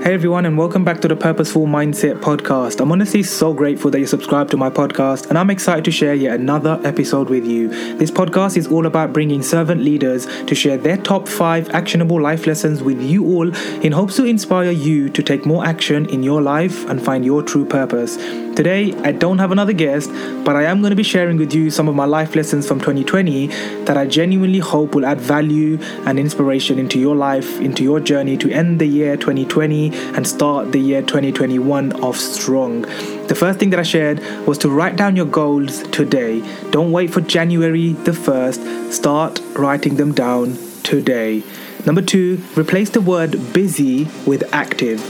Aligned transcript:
Hey 0.00 0.14
everyone, 0.14 0.46
and 0.46 0.56
welcome 0.56 0.84
back 0.84 1.00
to 1.00 1.08
the 1.08 1.16
Purposeful 1.16 1.66
Mindset 1.66 2.20
Podcast. 2.20 2.80
I'm 2.80 2.92
honestly 2.92 3.24
so 3.24 3.52
grateful 3.52 3.90
that 3.90 3.98
you 3.98 4.06
subscribe 4.06 4.48
to 4.50 4.56
my 4.56 4.70
podcast, 4.70 5.28
and 5.28 5.36
I'm 5.36 5.50
excited 5.50 5.84
to 5.86 5.90
share 5.90 6.14
yet 6.14 6.38
another 6.38 6.80
episode 6.84 7.28
with 7.28 7.44
you. 7.44 7.68
This 7.96 8.10
podcast 8.10 8.56
is 8.56 8.68
all 8.68 8.86
about 8.86 9.12
bringing 9.12 9.42
servant 9.42 9.82
leaders 9.82 10.26
to 10.44 10.54
share 10.54 10.78
their 10.78 10.98
top 10.98 11.26
five 11.26 11.68
actionable 11.70 12.22
life 12.22 12.46
lessons 12.46 12.80
with 12.80 13.02
you 13.02 13.26
all 13.26 13.54
in 13.84 13.90
hopes 13.90 14.14
to 14.16 14.24
inspire 14.24 14.70
you 14.70 15.10
to 15.10 15.22
take 15.22 15.44
more 15.44 15.66
action 15.66 16.08
in 16.10 16.22
your 16.22 16.40
life 16.40 16.88
and 16.88 17.04
find 17.04 17.24
your 17.24 17.42
true 17.42 17.66
purpose. 17.66 18.16
Today, 18.58 18.92
I 19.04 19.12
don't 19.12 19.38
have 19.38 19.52
another 19.52 19.72
guest, 19.72 20.10
but 20.44 20.56
I 20.56 20.64
am 20.64 20.80
going 20.80 20.90
to 20.90 20.96
be 20.96 21.04
sharing 21.04 21.36
with 21.36 21.54
you 21.54 21.70
some 21.70 21.86
of 21.88 21.94
my 21.94 22.06
life 22.06 22.34
lessons 22.34 22.66
from 22.66 22.80
2020 22.80 23.46
that 23.84 23.96
I 23.96 24.04
genuinely 24.06 24.58
hope 24.58 24.96
will 24.96 25.06
add 25.06 25.20
value 25.20 25.78
and 26.06 26.18
inspiration 26.18 26.76
into 26.76 26.98
your 26.98 27.14
life, 27.14 27.60
into 27.60 27.84
your 27.84 28.00
journey 28.00 28.36
to 28.38 28.50
end 28.50 28.80
the 28.80 28.86
year 28.86 29.16
2020 29.16 29.87
and 29.94 30.26
start 30.26 30.72
the 30.72 30.78
year 30.78 31.02
2021 31.02 31.92
off 32.02 32.16
strong. 32.16 32.82
The 33.28 33.34
first 33.34 33.58
thing 33.58 33.70
that 33.70 33.80
I 33.80 33.82
shared 33.82 34.20
was 34.46 34.58
to 34.58 34.70
write 34.70 34.96
down 34.96 35.16
your 35.16 35.26
goals 35.26 35.82
today. 35.88 36.40
Don't 36.70 36.92
wait 36.92 37.12
for 37.12 37.20
January 37.20 37.92
the 37.92 38.12
1st, 38.12 38.92
start 38.92 39.40
writing 39.54 39.96
them 39.96 40.12
down 40.12 40.56
today. 40.82 41.42
Number 41.86 42.02
two, 42.02 42.42
replace 42.56 42.90
the 42.90 43.00
word 43.00 43.52
busy 43.52 44.04
with 44.26 44.42
active. 44.52 45.00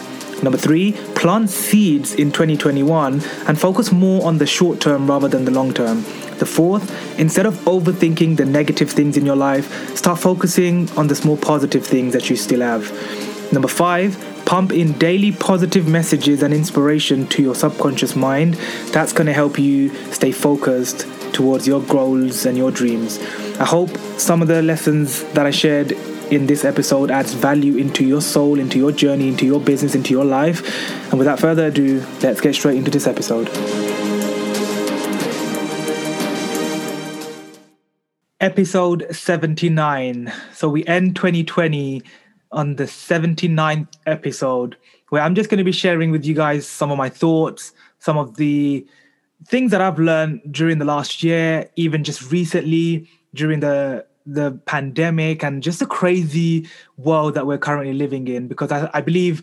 Number 0.42 0.58
three, 0.58 0.92
plant 1.14 1.50
seeds 1.50 2.14
in 2.14 2.30
2021 2.30 3.14
and 3.46 3.58
focus 3.58 3.90
more 3.90 4.24
on 4.24 4.38
the 4.38 4.46
short 4.46 4.80
term 4.80 5.08
rather 5.08 5.26
than 5.26 5.44
the 5.44 5.50
long 5.50 5.74
term. 5.74 6.02
The 6.38 6.46
fourth, 6.46 7.18
instead 7.18 7.46
of 7.46 7.54
overthinking 7.64 8.36
the 8.36 8.44
negative 8.44 8.90
things 8.90 9.16
in 9.16 9.26
your 9.26 9.34
life, 9.34 9.96
start 9.96 10.20
focusing 10.20 10.88
on 10.92 11.08
the 11.08 11.16
small 11.16 11.36
positive 11.36 11.84
things 11.84 12.12
that 12.12 12.30
you 12.30 12.36
still 12.36 12.60
have. 12.60 12.92
Number 13.52 13.66
five, 13.66 14.16
pump 14.48 14.72
in 14.72 14.92
daily 14.94 15.30
positive 15.30 15.86
messages 15.86 16.42
and 16.42 16.54
inspiration 16.54 17.26
to 17.26 17.42
your 17.42 17.54
subconscious 17.54 18.16
mind. 18.16 18.54
That's 18.94 19.12
going 19.12 19.26
to 19.26 19.32
help 19.34 19.58
you 19.58 19.90
stay 20.10 20.32
focused 20.32 21.06
towards 21.34 21.68
your 21.68 21.82
goals 21.82 22.46
and 22.46 22.56
your 22.56 22.70
dreams. 22.70 23.18
I 23.60 23.66
hope 23.66 23.94
some 24.16 24.40
of 24.40 24.48
the 24.48 24.62
lessons 24.62 25.22
that 25.34 25.44
I 25.44 25.50
shared 25.50 25.92
in 26.32 26.46
this 26.46 26.64
episode 26.64 27.10
adds 27.10 27.34
value 27.34 27.76
into 27.76 28.06
your 28.06 28.22
soul, 28.22 28.58
into 28.58 28.78
your 28.78 28.90
journey, 28.90 29.28
into 29.28 29.44
your 29.44 29.60
business, 29.60 29.94
into 29.94 30.12
your 30.12 30.24
life. 30.24 30.62
And 31.10 31.18
without 31.18 31.38
further 31.38 31.66
ado, 31.66 32.02
let's 32.22 32.40
get 32.40 32.54
straight 32.54 32.78
into 32.78 32.90
this 32.90 33.06
episode. 33.06 33.50
Episode 38.40 39.08
79. 39.10 40.32
So 40.54 40.70
we 40.70 40.86
end 40.86 41.16
2020 41.16 42.02
on 42.52 42.76
the 42.76 42.84
79th 42.84 43.88
episode, 44.06 44.76
where 45.10 45.22
I'm 45.22 45.34
just 45.34 45.50
going 45.50 45.58
to 45.58 45.64
be 45.64 45.72
sharing 45.72 46.10
with 46.10 46.24
you 46.24 46.34
guys 46.34 46.66
some 46.66 46.90
of 46.90 46.98
my 46.98 47.08
thoughts, 47.08 47.72
some 47.98 48.16
of 48.16 48.36
the 48.36 48.86
things 49.46 49.70
that 49.70 49.80
I've 49.80 49.98
learned 49.98 50.40
during 50.50 50.78
the 50.78 50.84
last 50.84 51.22
year, 51.22 51.70
even 51.76 52.04
just 52.04 52.30
recently 52.30 53.08
during 53.34 53.60
the 53.60 54.06
the 54.26 54.52
pandemic 54.66 55.42
and 55.42 55.62
just 55.62 55.78
the 55.78 55.86
crazy 55.86 56.68
world 56.98 57.32
that 57.32 57.46
we're 57.46 57.56
currently 57.56 57.94
living 57.94 58.28
in 58.28 58.46
because 58.46 58.70
I, 58.70 58.90
I, 58.92 59.00
believe 59.00 59.42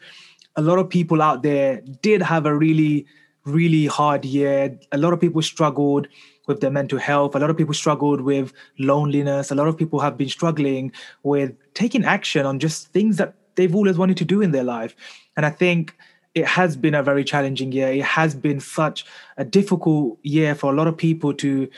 a 0.57 0.61
lot 0.61 0.77
of 0.77 0.87
people 0.87 1.23
out 1.23 1.41
there 1.41 1.81
did 2.03 2.21
have 2.21 2.45
a 2.45 2.55
really 2.55 3.07
really 3.45 3.85
hard 3.85 4.25
year. 4.25 4.77
A 4.91 4.97
lot 4.97 5.13
of 5.13 5.21
people 5.21 5.41
struggled 5.41 6.07
with 6.47 6.61
their 6.61 6.71
mental 6.71 6.99
health 6.99 7.35
a 7.35 7.39
lot 7.39 7.49
of 7.49 7.57
people 7.57 7.73
struggled 7.73 8.21
with 8.21 8.53
loneliness 8.79 9.51
a 9.51 9.55
lot 9.55 9.67
of 9.67 9.77
people 9.77 9.99
have 9.99 10.17
been 10.17 10.29
struggling 10.29 10.91
with 11.23 11.53
taking 11.73 12.05
action 12.05 12.45
on 12.45 12.59
just 12.59 12.87
things 12.89 13.17
that 13.17 13.33
they've 13.55 13.75
always 13.75 13.97
wanted 13.97 14.17
to 14.17 14.25
do 14.25 14.41
in 14.41 14.51
their 14.51 14.63
life 14.63 14.95
and 15.37 15.45
i 15.45 15.49
think 15.49 15.95
it 16.33 16.45
has 16.45 16.75
been 16.75 16.93
a 16.93 17.03
very 17.03 17.23
challenging 17.23 17.71
year 17.71 17.87
it 17.87 18.03
has 18.03 18.35
been 18.35 18.59
such 18.59 19.05
a 19.37 19.45
difficult 19.45 20.17
year 20.23 20.53
for 20.55 20.71
a 20.71 20.75
lot 20.75 20.87
of 20.87 20.97
people 20.97 21.33
to 21.33 21.69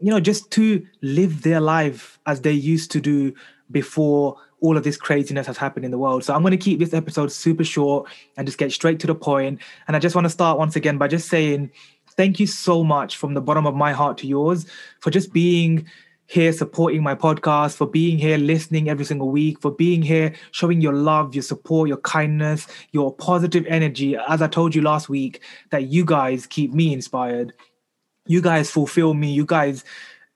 you 0.00 0.10
know, 0.10 0.20
just 0.20 0.50
to 0.52 0.84
live 1.02 1.42
their 1.42 1.60
life 1.60 2.18
as 2.26 2.40
they 2.40 2.52
used 2.52 2.90
to 2.92 3.00
do 3.00 3.34
before 3.70 4.36
all 4.62 4.76
of 4.76 4.82
this 4.82 4.96
craziness 4.96 5.46
has 5.46 5.56
happened 5.56 5.84
in 5.84 5.90
the 5.90 5.98
world. 5.98 6.24
So 6.24 6.34
I'm 6.34 6.42
going 6.42 6.50
to 6.50 6.56
keep 6.56 6.78
this 6.78 6.92
episode 6.92 7.30
super 7.30 7.64
short 7.64 8.08
and 8.36 8.46
just 8.46 8.58
get 8.58 8.72
straight 8.72 8.98
to 9.00 9.06
the 9.06 9.14
point. 9.14 9.60
And 9.86 9.96
I 9.96 10.00
just 10.00 10.14
want 10.14 10.24
to 10.24 10.30
start 10.30 10.58
once 10.58 10.76
again 10.76 10.98
by 10.98 11.08
just 11.08 11.28
saying 11.28 11.70
thank 12.16 12.40
you 12.40 12.46
so 12.46 12.84
much 12.84 13.16
from 13.16 13.34
the 13.34 13.40
bottom 13.40 13.66
of 13.66 13.74
my 13.74 13.92
heart 13.92 14.18
to 14.18 14.26
yours 14.26 14.66
for 15.00 15.10
just 15.10 15.32
being 15.32 15.86
here 16.26 16.52
supporting 16.52 17.02
my 17.02 17.14
podcast, 17.14 17.76
for 17.76 17.86
being 17.86 18.16
here 18.16 18.38
listening 18.38 18.88
every 18.88 19.04
single 19.04 19.30
week, 19.30 19.60
for 19.60 19.72
being 19.72 20.00
here 20.00 20.32
showing 20.52 20.80
your 20.80 20.92
love, 20.92 21.34
your 21.34 21.42
support, 21.42 21.88
your 21.88 21.98
kindness, 21.98 22.68
your 22.92 23.12
positive 23.12 23.66
energy. 23.66 24.16
As 24.28 24.40
I 24.40 24.46
told 24.46 24.74
you 24.74 24.82
last 24.82 25.08
week, 25.08 25.42
that 25.70 25.84
you 25.84 26.04
guys 26.04 26.46
keep 26.46 26.72
me 26.72 26.92
inspired 26.92 27.52
you 28.30 28.40
guys 28.40 28.70
fulfill 28.70 29.14
me. 29.14 29.32
You 29.32 29.44
guys 29.44 29.84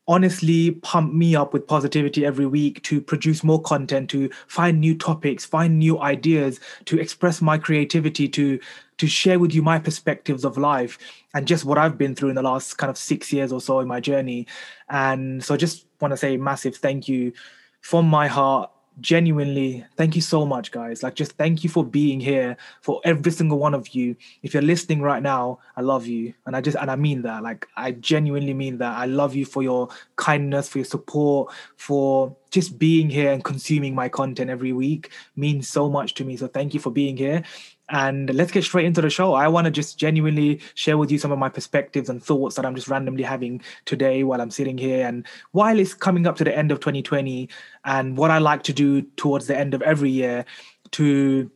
honestly 0.06 0.70
pump 0.70 1.15
me 1.15 1.34
up 1.34 1.53
with 1.53 1.66
positivity 1.66 2.26
every 2.26 2.47
week 2.47 2.82
to 2.82 3.00
produce 3.00 3.42
more 3.42 3.62
content 3.62 4.10
to 4.10 4.28
find 4.48 4.78
new 4.78 4.97
topics 4.97 5.44
find 5.44 5.78
new 5.78 5.98
ideas 6.00 6.60
to 6.84 6.98
express 6.98 7.41
my 7.41 7.56
creativity 7.56 8.28
to 8.28 8.59
to 8.98 9.06
share 9.06 9.38
with 9.38 9.54
you 9.54 9.62
my 9.62 9.78
perspectives 9.78 10.44
of 10.44 10.59
life 10.59 10.98
and 11.32 11.48
just 11.48 11.64
what 11.64 11.78
i've 11.78 11.97
been 11.97 12.14
through 12.14 12.28
in 12.28 12.34
the 12.34 12.43
last 12.43 12.76
kind 12.76 12.91
of 12.91 12.98
6 12.98 13.32
years 13.32 13.53
or 13.53 13.60
so 13.60 13.81
in 13.81 13.88
my 13.88 14.00
journey. 14.00 14.47
And 14.88 15.43
so 15.43 15.56
just 15.56 15.87
want 16.00 16.12
to 16.12 16.16
say 16.16 16.37
massive 16.37 16.76
thank 16.76 17.09
you 17.09 17.32
from 17.81 18.06
my 18.06 18.26
heart 18.26 18.70
genuinely 19.00 19.84
thank 19.97 20.15
you 20.15 20.22
so 20.22 20.47
much 20.47 20.71
guys. 20.71 21.03
Like 21.03 21.15
just 21.15 21.32
thank 21.32 21.65
you 21.65 21.71
for 21.71 21.84
being 21.84 22.21
here 22.21 22.56
for 22.81 23.00
every 23.05 23.32
single 23.32 23.59
one 23.59 23.75
of 23.75 23.88
you. 23.88 24.16
If 24.43 24.55
you're 24.55 24.62
listening 24.62 25.03
right 25.03 25.22
now 25.22 25.59
i 25.77 25.81
love 25.81 26.06
you. 26.06 26.34
And 26.47 26.56
i 26.56 26.60
just 26.60 26.77
and 26.77 26.91
i 26.91 26.97
mean 26.97 27.22
that. 27.22 27.43
Like 27.43 27.66
i 27.77 27.93
genuinely 27.93 28.55
mean 28.55 28.78
that. 28.78 28.97
I 28.97 29.06
love 29.06 29.34
you 29.34 29.44
for 29.44 29.62
your 29.62 29.88
kindness 30.16 30.69
for 30.69 30.78
your 30.78 30.84
support 30.84 31.53
for 31.77 32.37
just 32.50 32.78
being 32.78 33.10
here 33.10 33.32
and 33.32 33.43
consuming 33.43 33.94
my 33.94 34.09
content 34.09 34.49
every 34.49 34.72
week 34.72 35.11
means 35.34 35.69
so 35.69 35.88
much 35.88 36.15
to 36.15 36.25
me. 36.25 36.37
So 36.37 36.47
thank 36.47 36.72
you 36.72 36.81
for 36.81 36.91
being 36.91 37.16
here 37.16 37.43
and 37.91 38.33
let's 38.34 38.50
get 38.50 38.65
straight 38.65 38.87
into 38.87 39.00
the 39.00 39.11
show. 39.11 39.34
I 39.34 39.49
want 39.49 39.67
to 39.67 39.71
just 39.71 39.99
genuinely 39.99 40.61
share 40.75 40.97
with 40.97 41.11
you 41.11 41.19
some 41.19 41.33
of 41.33 41.39
my 41.39 41.49
perspectives 41.49 42.09
and 42.09 42.22
thoughts 42.22 42.56
that 42.56 42.65
I'm 42.65 42.75
just 42.75 42.89
randomly 42.89 43.22
having 43.22 43.61
today 43.84 44.25
while 44.25 44.41
I'm 44.41 44.50
sitting 44.50 44.78
here. 44.78 45.06
And 45.06 45.27
while 45.53 45.78
it's 45.78 45.93
coming 45.93 46.27
up 46.27 46.37
to 46.37 46.44
the 46.44 46.56
end 46.56 46.73
of 46.73 46.81
2020, 46.81 47.49
and 47.84 48.17
what 48.17 48.31
I 48.31 48.39
like 48.39 48.62
to 48.65 48.73
do 48.73 49.03
towards 49.03 49.47
the 49.47 49.59
end 49.59 49.75
of 49.75 49.83
every 49.83 50.11
year 50.11 50.47
to 50.93 51.50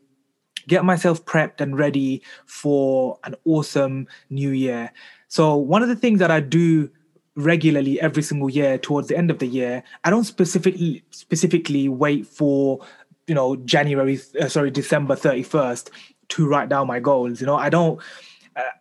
get 0.67 0.85
myself 0.85 1.25
prepped 1.25 1.61
and 1.61 1.79
ready 1.79 2.23
for 2.45 3.19
an 3.25 3.35
awesome 3.47 4.07
new 4.29 4.51
year. 4.51 4.93
So, 5.29 5.57
one 5.57 5.83
of 5.83 5.89
the 5.89 5.97
things 5.97 6.19
that 6.19 6.31
I 6.31 6.41
do 6.41 6.91
regularly 7.37 8.01
every 8.01 8.23
single 8.23 8.51
year 8.51 8.77
towards 8.77 9.09
the 9.09 9.17
end 9.17 9.31
of 9.31 9.39
the 9.39 9.47
year, 9.47 9.83
I 10.05 10.11
don't 10.11 10.25
specifically 10.25 11.05
specifically 11.11 11.89
wait 11.89 12.27
for 12.27 12.81
you 13.27 13.35
know 13.35 13.57
January 13.57 14.21
uh, 14.41 14.49
sorry 14.49 14.71
December 14.71 15.15
31st 15.15 15.91
to 16.31 16.47
write 16.47 16.69
down 16.69 16.87
my 16.87 17.01
goals. 17.01 17.41
You 17.41 17.47
know, 17.47 17.57
I 17.57 17.69
don't. 17.69 18.01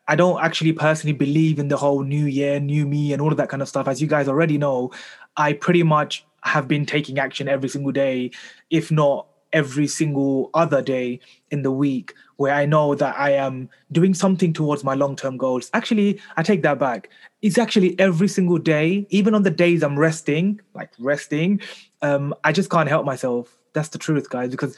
I 0.08 0.16
don't 0.16 0.44
actually 0.44 0.74
personally 0.74 1.14
believe 1.14 1.60
in 1.60 1.68
the 1.68 1.78
whole 1.78 2.02
new 2.02 2.26
year, 2.26 2.60
new 2.60 2.88
me, 2.88 3.14
and 3.14 3.22
all 3.22 3.32
of 3.32 3.38
that 3.38 3.50
kind 3.50 3.62
of 3.62 3.70
stuff. 3.70 3.88
As 3.88 4.02
you 4.02 4.08
guys 4.08 4.28
already 4.28 4.58
know, 4.58 4.92
I 5.36 5.54
pretty 5.54 5.84
much 5.84 6.26
have 6.42 6.68
been 6.68 6.86
taking 6.86 7.20
action 7.20 7.48
every 7.48 7.70
single 7.70 7.92
day, 7.92 8.32
if 8.72 8.92
not 8.92 9.28
every 9.54 9.88
single 9.88 10.50
other 10.54 10.82
day 10.82 11.20
in 11.52 11.62
the 11.62 11.72
week, 11.72 12.14
where 12.38 12.54
I 12.54 12.66
know 12.66 12.96
that 12.96 13.20
I 13.20 13.32
am 13.32 13.70
doing 13.92 14.14
something 14.14 14.52
towards 14.52 14.84
my 14.84 14.94
long 14.94 15.16
term 15.16 15.38
goals. 15.38 15.70
Actually, 15.74 16.20
I 16.38 16.44
take 16.44 16.64
that 16.64 16.80
back. 16.80 17.10
It's 17.42 17.58
actually 17.58 18.00
every 18.00 18.28
single 18.28 18.58
day, 18.58 19.06
even 19.10 19.36
on 19.36 19.44
the 19.44 19.52
days 19.52 19.84
I'm 19.84 20.00
resting, 20.00 20.60
like 20.74 20.92
resting, 20.98 21.62
um, 22.02 22.34
I 22.44 22.52
just 22.52 22.70
can't 22.70 22.90
help 22.90 23.06
myself. 23.06 23.56
That's 23.74 23.90
the 23.90 24.00
truth, 24.00 24.30
guys, 24.30 24.50
because 24.50 24.76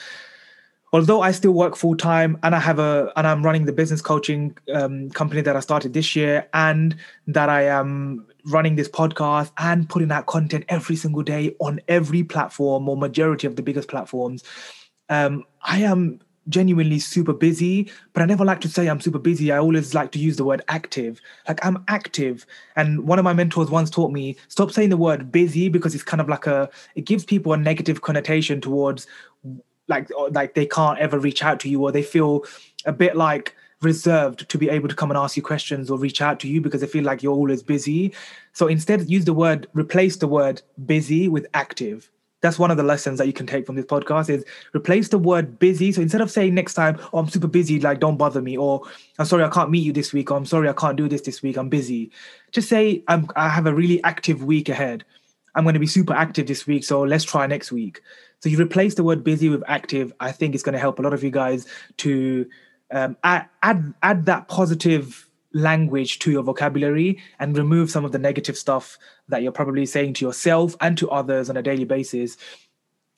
although 0.91 1.21
I 1.21 1.31
still 1.31 1.51
work 1.51 1.75
full 1.75 1.95
time 1.95 2.37
and 2.43 2.55
I 2.55 2.59
have 2.59 2.79
a 2.79 3.11
and 3.15 3.27
I'm 3.27 3.43
running 3.43 3.65
the 3.65 3.73
business 3.73 4.01
coaching 4.01 4.57
um, 4.73 5.09
company 5.11 5.41
that 5.41 5.55
I 5.55 5.59
started 5.59 5.93
this 5.93 6.15
year 6.15 6.47
and 6.53 6.95
that 7.27 7.49
I 7.49 7.63
am 7.63 8.25
running 8.45 8.75
this 8.75 8.89
podcast 8.89 9.51
and 9.57 9.87
putting 9.87 10.11
out 10.11 10.25
content 10.25 10.65
every 10.69 10.95
single 10.95 11.23
day 11.23 11.55
on 11.59 11.79
every 11.87 12.23
platform 12.23 12.87
or 12.89 12.97
majority 12.97 13.45
of 13.47 13.55
the 13.55 13.61
biggest 13.61 13.89
platforms. 13.89 14.43
Um, 15.09 15.43
I 15.63 15.79
am 15.79 16.19
genuinely 16.47 16.97
super 16.97 17.33
busy, 17.33 17.91
but 18.13 18.23
I 18.23 18.25
never 18.25 18.43
like 18.43 18.61
to 18.61 18.69
say 18.69 18.87
I'm 18.87 19.01
super 19.01 19.19
busy. 19.19 19.51
I 19.51 19.59
always 19.59 19.93
like 19.93 20.11
to 20.13 20.19
use 20.19 20.37
the 20.37 20.43
word 20.43 20.63
active. 20.67 21.21
Like 21.47 21.63
I'm 21.63 21.83
active. 21.87 22.45
And 22.75 23.07
one 23.07 23.19
of 23.19 23.25
my 23.25 23.33
mentors 23.33 23.69
once 23.69 23.89
taught 23.89 24.11
me 24.11 24.35
stop 24.47 24.71
saying 24.71 24.89
the 24.89 24.97
word 24.97 25.31
busy 25.31 25.69
because 25.69 25.93
it's 25.93 26.03
kind 26.03 26.21
of 26.21 26.27
like 26.27 26.47
a, 26.47 26.69
it 26.95 27.05
gives 27.05 27.23
people 27.23 27.53
a 27.53 27.57
negative 27.57 28.01
connotation 28.01 28.61
towards 28.61 29.05
like 29.89 30.09
like 30.31 30.53
they 30.53 30.65
can't 30.65 30.99
ever 30.99 31.19
reach 31.19 31.43
out 31.43 31.59
to 31.61 31.69
you 31.69 31.83
or 31.83 31.91
they 31.91 32.03
feel 32.03 32.45
a 32.85 32.93
bit 32.93 33.17
like 33.17 33.55
reserved 33.81 34.47
to 34.49 34.57
be 34.57 34.69
able 34.69 34.89
to 34.89 34.95
come 34.95 35.09
and 35.09 35.17
ask 35.17 35.37
you 35.37 35.43
questions 35.43 35.89
or 35.89 35.97
reach 35.97 36.21
out 36.21 36.39
to 36.41 36.47
you 36.47 36.61
because 36.61 36.81
they 36.81 36.87
feel 36.87 37.03
like 37.03 37.23
you're 37.23 37.33
always 37.33 37.63
busy. 37.63 38.13
So 38.53 38.67
instead 38.67 39.09
use 39.09 39.25
the 39.25 39.33
word 39.33 39.67
replace 39.73 40.17
the 40.17 40.27
word 40.27 40.61
busy 40.85 41.27
with 41.27 41.47
active. 41.53 42.11
That's 42.41 42.59
one 42.59 42.71
of 42.71 42.77
the 42.77 42.83
lessons 42.83 43.17
that 43.19 43.27
you 43.27 43.33
can 43.33 43.47
take 43.47 43.65
from 43.65 43.75
this 43.75 43.85
podcast 43.85 44.29
is 44.29 44.45
replace 44.73 45.09
the 45.09 45.17
word 45.17 45.59
busy. 45.59 45.91
So 45.91 46.01
instead 46.01 46.21
of 46.21 46.31
saying 46.31 46.55
next 46.55 46.73
time 46.73 46.97
oh 47.13 47.19
i'm 47.19 47.29
super 47.29 47.47
busy 47.47 47.79
like 47.79 47.99
don't 47.99 48.17
bother 48.17 48.41
me 48.41 48.57
or 48.57 48.81
i'm 49.17 49.25
sorry 49.25 49.43
i 49.43 49.49
can't 49.49 49.71
meet 49.71 49.83
you 49.83 49.93
this 49.93 50.13
week 50.13 50.31
or 50.31 50.37
i'm 50.37 50.45
sorry 50.45 50.69
i 50.69 50.73
can't 50.73 50.97
do 50.97 51.07
this 51.09 51.21
this 51.21 51.41
week 51.41 51.57
i'm 51.57 51.69
busy 51.69 52.11
just 52.51 52.69
say 52.69 53.03
I'm, 53.07 53.27
i 53.35 53.49
have 53.49 53.65
a 53.65 53.73
really 53.73 54.01
active 54.03 54.43
week 54.43 54.69
ahead 54.69 55.03
i'm 55.55 55.63
going 55.63 55.73
to 55.73 55.79
be 55.79 55.87
super 55.87 56.13
active 56.13 56.47
this 56.47 56.65
week 56.67 56.83
so 56.83 57.01
let's 57.01 57.23
try 57.23 57.45
next 57.47 57.71
week 57.71 58.01
so 58.39 58.49
you 58.49 58.59
replace 58.59 58.95
the 58.95 59.03
word 59.03 59.23
busy 59.23 59.49
with 59.49 59.63
active 59.67 60.13
i 60.19 60.31
think 60.31 60.53
it's 60.53 60.63
going 60.63 60.73
to 60.73 60.79
help 60.79 60.99
a 60.99 61.01
lot 61.01 61.13
of 61.13 61.23
you 61.23 61.31
guys 61.31 61.67
to 61.97 62.45
um, 62.91 63.17
add, 63.23 63.47
add 63.61 63.93
add 64.01 64.25
that 64.25 64.47
positive 64.47 65.29
language 65.53 66.19
to 66.19 66.31
your 66.31 66.43
vocabulary 66.43 67.19
and 67.39 67.57
remove 67.57 67.89
some 67.89 68.05
of 68.05 68.11
the 68.11 68.19
negative 68.19 68.57
stuff 68.57 68.97
that 69.27 69.41
you're 69.41 69.51
probably 69.51 69.85
saying 69.85 70.13
to 70.13 70.25
yourself 70.25 70.75
and 70.81 70.97
to 70.97 71.09
others 71.09 71.49
on 71.49 71.57
a 71.57 71.61
daily 71.61 71.85
basis. 71.85 72.37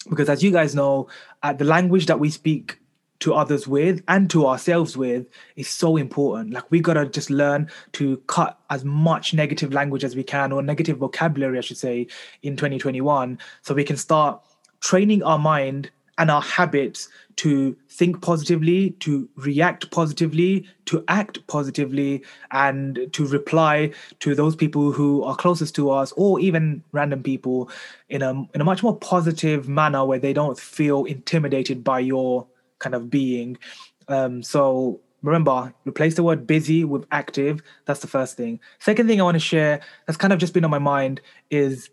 Because 0.09 0.29
as 0.29 0.43
you 0.43 0.51
guys 0.51 0.73
know, 0.73 1.07
uh, 1.43 1.53
the 1.53 1.65
language 1.65 2.07
that 2.07 2.19
we 2.19 2.29
speak 2.29 2.79
to 3.21 3.33
others 3.33 3.67
with 3.67 4.03
and 4.07 4.29
to 4.29 4.45
ourselves 4.45 4.97
with 4.97 5.27
is 5.55 5.69
so 5.69 5.97
important. 5.97 6.53
Like 6.53 6.69
we 6.69 6.79
gotta 6.79 7.05
just 7.05 7.29
learn 7.29 7.69
to 7.93 8.17
cut 8.27 8.59
as 8.69 8.83
much 8.83 9.33
negative 9.33 9.73
language 9.73 10.03
as 10.03 10.15
we 10.15 10.23
can, 10.23 10.51
or 10.51 10.61
negative 10.61 10.97
vocabulary, 10.97 11.57
I 11.57 11.61
should 11.61 11.77
say, 11.77 12.07
in 12.43 12.55
2021, 12.55 13.39
so 13.61 13.73
we 13.73 13.83
can 13.83 13.97
start 13.97 14.41
training 14.81 15.23
our 15.23 15.39
mind 15.39 15.91
and 16.17 16.29
our 16.29 16.41
habits 16.41 17.09
to 17.37 17.75
think 17.89 18.21
positively, 18.21 18.91
to 18.99 19.27
react 19.35 19.89
positively, 19.91 20.67
to 20.85 21.03
act 21.07 21.45
positively, 21.47 22.23
and 22.51 23.07
to 23.13 23.25
reply 23.25 23.91
to 24.19 24.35
those 24.35 24.55
people 24.55 24.91
who 24.91 25.23
are 25.23 25.35
closest 25.35 25.73
to 25.75 25.89
us 25.89 26.11
or 26.17 26.39
even 26.39 26.83
random 26.91 27.23
people 27.23 27.69
in 28.09 28.21
a, 28.21 28.31
in 28.53 28.61
a 28.61 28.63
much 28.63 28.83
more 28.83 28.95
positive 28.97 29.67
manner 29.67 30.05
where 30.05 30.19
they 30.19 30.33
don't 30.33 30.59
feel 30.59 31.05
intimidated 31.05 31.83
by 31.83 31.99
your 31.99 32.45
kind 32.81 32.95
of 32.95 33.09
being. 33.09 33.57
Um, 34.07 34.43
so 34.43 34.99
remember, 35.21 35.73
replace 35.85 36.15
the 36.15 36.23
word 36.23 36.45
busy 36.45 36.83
with 36.83 37.05
active. 37.11 37.61
That's 37.85 38.01
the 38.01 38.07
first 38.07 38.35
thing. 38.35 38.59
Second 38.79 39.07
thing 39.07 39.21
I 39.21 39.23
want 39.23 39.35
to 39.35 39.39
share 39.39 39.79
that's 40.05 40.17
kind 40.17 40.33
of 40.33 40.39
just 40.39 40.53
been 40.53 40.65
on 40.65 40.71
my 40.71 40.79
mind 40.79 41.21
is 41.49 41.89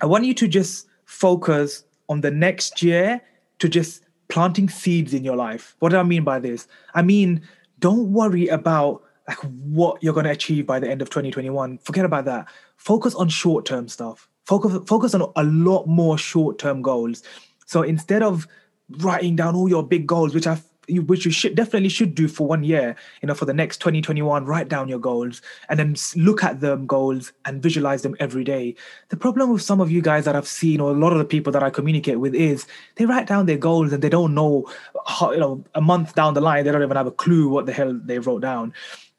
I 0.00 0.06
want 0.06 0.24
you 0.24 0.34
to 0.34 0.48
just 0.48 0.86
focus 1.06 1.84
on 2.08 2.20
the 2.20 2.30
next 2.30 2.82
year 2.82 3.20
to 3.58 3.68
just 3.68 4.04
planting 4.28 4.68
seeds 4.68 5.14
in 5.14 5.24
your 5.24 5.36
life. 5.36 5.76
What 5.78 5.90
do 5.90 5.96
I 5.96 6.02
mean 6.02 6.24
by 6.24 6.38
this? 6.38 6.66
I 6.94 7.02
mean, 7.02 7.42
don't 7.78 8.12
worry 8.12 8.48
about 8.48 9.02
like 9.28 9.38
what 9.38 10.02
you're 10.02 10.12
going 10.12 10.24
to 10.24 10.32
achieve 10.32 10.66
by 10.66 10.78
the 10.78 10.90
end 10.90 11.00
of 11.00 11.08
2021. 11.08 11.78
Forget 11.78 12.04
about 12.04 12.26
that. 12.26 12.46
Focus 12.76 13.14
on 13.14 13.28
short-term 13.28 13.88
stuff. 13.88 14.28
Focus 14.44 14.76
focus 14.86 15.14
on 15.14 15.32
a 15.36 15.44
lot 15.44 15.86
more 15.86 16.18
short-term 16.18 16.82
goals. 16.82 17.22
So 17.66 17.82
instead 17.82 18.22
of 18.22 18.46
writing 18.90 19.36
down 19.36 19.54
all 19.54 19.68
your 19.68 19.82
big 19.82 20.06
goals, 20.06 20.34
which 20.34 20.46
I 20.46 20.58
which 20.88 21.24
you 21.24 21.30
should 21.30 21.54
definitely 21.54 21.88
should 21.88 22.14
do 22.14 22.28
for 22.28 22.46
one 22.46 22.62
year 22.62 22.96
you 23.22 23.26
know 23.26 23.34
for 23.34 23.44
the 23.44 23.54
next 23.54 23.78
2021 23.78 24.44
write 24.44 24.68
down 24.68 24.88
your 24.88 24.98
goals 24.98 25.40
and 25.68 25.78
then 25.78 25.96
look 26.16 26.44
at 26.44 26.60
them 26.60 26.86
goals 26.86 27.32
and 27.44 27.62
visualize 27.62 28.02
them 28.02 28.16
every 28.20 28.44
day. 28.44 28.74
The 29.08 29.16
problem 29.16 29.50
with 29.50 29.62
some 29.62 29.80
of 29.80 29.90
you 29.90 30.02
guys 30.02 30.24
that 30.24 30.36
i've 30.36 30.48
seen 30.48 30.80
or 30.80 30.90
a 30.90 30.94
lot 30.94 31.12
of 31.12 31.18
the 31.18 31.24
people 31.24 31.52
that 31.52 31.62
i 31.62 31.70
communicate 31.70 32.20
with 32.20 32.34
is 32.34 32.66
they 32.96 33.06
write 33.06 33.26
down 33.26 33.46
their 33.46 33.58
goals 33.58 33.92
and 33.92 34.02
they 34.02 34.08
don't 34.08 34.34
know 34.34 34.66
how 35.06 35.32
you 35.32 35.40
know 35.40 35.64
a 35.74 35.80
month 35.80 36.14
down 36.14 36.34
the 36.34 36.40
line 36.40 36.64
they 36.64 36.72
don't 36.72 36.82
even 36.82 36.96
have 36.96 37.06
a 37.06 37.12
clue 37.12 37.48
what 37.48 37.66
the 37.66 37.72
hell 37.72 37.98
they 38.04 38.18
wrote 38.18 38.42
down. 38.42 38.72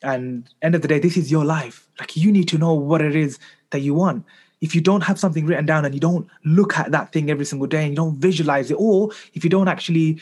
And 0.03 0.47
end 0.62 0.75
of 0.75 0.81
the 0.81 0.88
day 0.88 1.00
this 1.00 1.17
is 1.17 1.31
your 1.31 1.45
life. 1.45 1.88
Like 2.00 2.15
you 2.15 2.31
need 2.31 2.47
to 2.50 2.57
know 2.57 2.73
what 2.73 3.01
it 3.01 3.15
is 3.15 3.39
that 3.71 3.79
you 3.79 3.94
want 3.94 4.25
if 4.65 4.75
you 4.75 4.81
don't 4.81 5.06
have 5.09 5.17
something 5.23 5.45
written 5.45 5.65
down 5.65 5.85
and 5.85 5.94
you 5.94 6.01
don't 6.01 6.27
look 6.44 6.77
at 6.77 6.91
that 6.91 7.13
thing 7.13 7.29
every 7.29 7.45
single 7.45 7.67
day 7.67 7.83
and 7.83 7.91
you 7.94 7.95
don't 8.03 8.17
visualize 8.17 8.71
it 8.71 8.77
or 8.88 9.12
if 9.33 9.44
you 9.44 9.50
don't 9.50 9.69
actually 9.75 10.19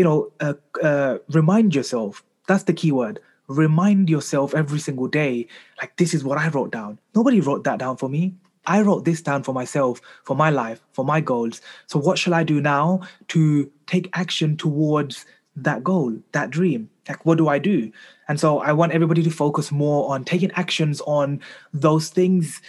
you 0.00 0.04
know, 0.04 0.32
uh, 0.40 0.54
uh, 0.82 1.18
remind 1.28 1.74
yourself. 1.74 2.24
That's 2.48 2.64
the 2.64 2.72
key 2.72 2.92
word. 2.92 3.20
Remind 3.48 4.08
yourself 4.08 4.54
every 4.54 4.78
single 4.78 5.08
day, 5.08 5.46
like, 5.78 5.96
this 5.96 6.14
is 6.14 6.24
what 6.24 6.38
I 6.38 6.48
wrote 6.48 6.70
down. 6.72 6.98
Nobody 7.14 7.40
wrote 7.40 7.64
that 7.64 7.78
down 7.78 7.98
for 7.98 8.08
me. 8.08 8.34
I 8.66 8.82
wrote 8.82 9.04
this 9.04 9.20
down 9.20 9.42
for 9.42 9.52
myself, 9.52 10.00
for 10.24 10.36
my 10.36 10.48
life, 10.48 10.80
for 10.92 11.04
my 11.04 11.20
goals. 11.20 11.60
So, 11.86 11.98
what 11.98 12.18
shall 12.18 12.32
I 12.32 12.44
do 12.44 12.60
now 12.60 13.00
to 13.28 13.70
take 13.86 14.08
action 14.14 14.56
towards 14.56 15.26
that 15.56 15.82
goal, 15.82 16.16
that 16.32 16.50
dream? 16.50 16.88
Like, 17.08 17.26
what 17.26 17.38
do 17.38 17.48
I 17.48 17.58
do? 17.58 17.92
And 18.28 18.38
so, 18.38 18.60
I 18.60 18.72
want 18.72 18.92
everybody 18.92 19.22
to 19.24 19.30
focus 19.30 19.72
more 19.72 20.10
on 20.12 20.24
taking 20.24 20.50
actions 20.52 21.00
on 21.02 21.40
those 21.72 22.08
things 22.08 22.60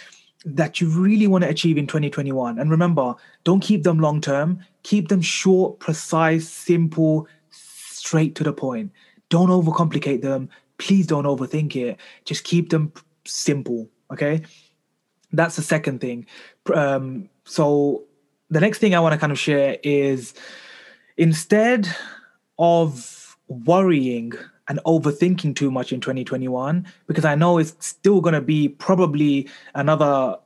that 0.44 0.80
you 0.80 0.88
really 0.88 1.26
want 1.26 1.44
to 1.44 1.50
achieve 1.50 1.78
in 1.78 1.86
2021. 1.86 2.58
And 2.58 2.70
remember, 2.70 3.14
don't 3.44 3.60
keep 3.60 3.84
them 3.84 3.98
long 3.98 4.20
term, 4.20 4.60
keep 4.82 5.08
them 5.08 5.20
short, 5.20 5.78
precise, 5.78 6.48
simple, 6.48 7.28
straight 7.50 8.34
to 8.36 8.44
the 8.44 8.52
point. 8.52 8.90
Don't 9.28 9.48
overcomplicate 9.48 10.22
them. 10.22 10.48
Please 10.78 11.06
don't 11.06 11.24
overthink 11.24 11.76
it. 11.76 11.98
Just 12.24 12.44
keep 12.44 12.70
them 12.70 12.92
simple. 13.24 13.88
Okay. 14.10 14.42
That's 15.32 15.56
the 15.56 15.62
second 15.62 16.00
thing. 16.00 16.26
Um, 16.74 17.28
so, 17.44 18.04
the 18.50 18.60
next 18.60 18.78
thing 18.78 18.94
I 18.94 19.00
want 19.00 19.14
to 19.14 19.18
kind 19.18 19.32
of 19.32 19.38
share 19.38 19.78
is 19.82 20.34
instead 21.16 21.88
of 22.58 23.38
worrying 23.48 24.32
and 24.68 24.78
overthinking 24.86 25.56
too 25.56 25.70
much 25.70 25.92
in 25.92 26.00
2021 26.00 26.86
because 27.06 27.24
I 27.24 27.34
know 27.34 27.58
it's 27.58 27.74
still 27.80 28.20
going 28.20 28.34
to 28.34 28.40
be 28.40 28.68
probably 28.68 29.48
another 29.74 30.38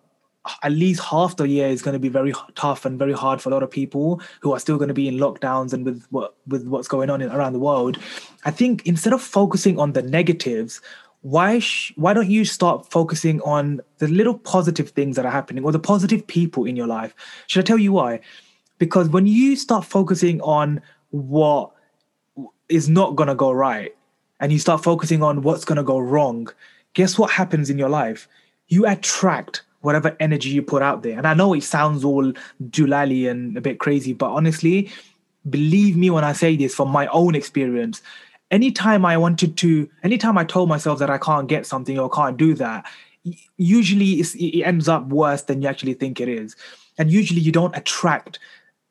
at 0.63 0.73
least 0.73 1.03
half 1.03 1.37
the 1.37 1.49
year 1.49 1.69
is 1.69 1.83
going 1.83 1.93
to 1.93 1.99
be 1.99 2.09
very 2.09 2.33
tough 2.55 2.85
and 2.85 2.99
very 2.99 3.13
hard 3.13 3.41
for 3.41 3.49
a 3.49 3.53
lot 3.53 3.63
of 3.63 3.71
people 3.71 4.21
who 4.41 4.53
are 4.53 4.61
still 4.61 4.77
going 4.77 4.89
to 4.89 4.95
be 4.95 5.09
in 5.09 5.17
lockdowns 5.17 5.73
and 5.73 5.85
with 5.85 6.07
what 6.11 6.35
with 6.47 6.67
what's 6.69 6.89
going 6.89 7.11
on 7.11 7.21
in, 7.21 7.31
around 7.31 7.53
the 7.53 7.59
world. 7.59 7.99
I 8.45 8.51
think 8.51 8.87
instead 8.87 9.13
of 9.13 9.23
focusing 9.23 9.79
on 9.79 9.93
the 9.93 10.03
negatives, 10.03 10.81
why 11.23 11.59
sh- 11.59 11.93
why 11.97 12.13
don't 12.13 12.31
you 12.31 12.45
start 12.45 12.91
focusing 12.91 13.41
on 13.43 13.81
the 13.99 14.09
little 14.09 14.39
positive 14.39 14.91
things 14.91 15.17
that 15.17 15.27
are 15.27 15.33
happening 15.33 15.65
or 15.65 15.73
the 15.73 15.81
positive 15.81 16.27
people 16.27 16.65
in 16.65 16.77
your 16.77 16.87
life? 16.87 17.15
Should 17.49 17.65
I 17.65 17.67
tell 17.67 17.79
you 17.79 17.93
why? 17.93 18.21
Because 18.79 19.09
when 19.09 19.27
you 19.27 19.57
start 19.57 19.85
focusing 19.85 20.41
on 20.43 20.81
what 21.11 21.73
is 22.69 22.89
not 22.89 23.17
going 23.17 23.29
to 23.29 23.35
go 23.35 23.51
right 23.51 23.95
and 24.41 24.53
you 24.53 24.59
start 24.59 24.83
focusing 24.83 25.23
on 25.23 25.43
what's 25.43 25.65
going 25.65 25.77
to 25.77 25.83
go 25.83 25.99
wrong, 25.99 26.49
guess 26.95 27.19
what 27.19 27.31
happens 27.31 27.71
in 27.71 27.79
your 27.79 27.89
life? 27.89 28.29
You 28.69 28.87
attract 28.87 29.63
whatever 29.81 30.17
energy 30.19 30.49
you 30.49 30.63
put 30.63 30.83
out 30.83 31.03
there. 31.03 31.17
And 31.17 31.27
I 31.27 31.35
know 31.35 31.55
it 31.55 31.63
sounds 31.63 32.05
all 32.05 32.33
doolally 32.71 33.31
and 33.31 33.57
a 33.57 33.61
bit 33.61 33.79
crazy, 33.79 34.13
but 34.13 34.31
honestly, 34.31 34.91
believe 35.49 35.97
me 35.97 36.11
when 36.11 36.25
I 36.25 36.33
say 36.33 36.57
this 36.57 36.75
from 36.75 36.89
my 36.89 37.07
own 37.09 37.35
experience. 37.35 38.03
Anytime 38.51 39.05
I 39.05 39.17
wanted 39.17 39.57
to, 39.59 39.89
anytime 40.03 40.39
I 40.39 40.45
told 40.45 40.69
myself 40.69 40.99
that 40.99 41.11
I 41.11 41.19
can't 41.19 41.49
get 41.49 41.67
something 41.67 41.99
or 41.99 42.11
can't 42.11 42.37
do 42.37 42.55
that, 42.55 42.85
usually 43.57 44.21
it 44.21 44.63
ends 44.65 44.89
up 44.89 45.07
worse 45.07 45.43
than 45.43 45.63
you 45.63 45.69
actually 45.69 45.95
think 45.95 46.21
it 46.21 46.29
is. 46.29 46.57
And 46.99 47.11
usually 47.11 47.41
you 47.41 47.53
don't 47.53 47.77
attract 47.77 48.39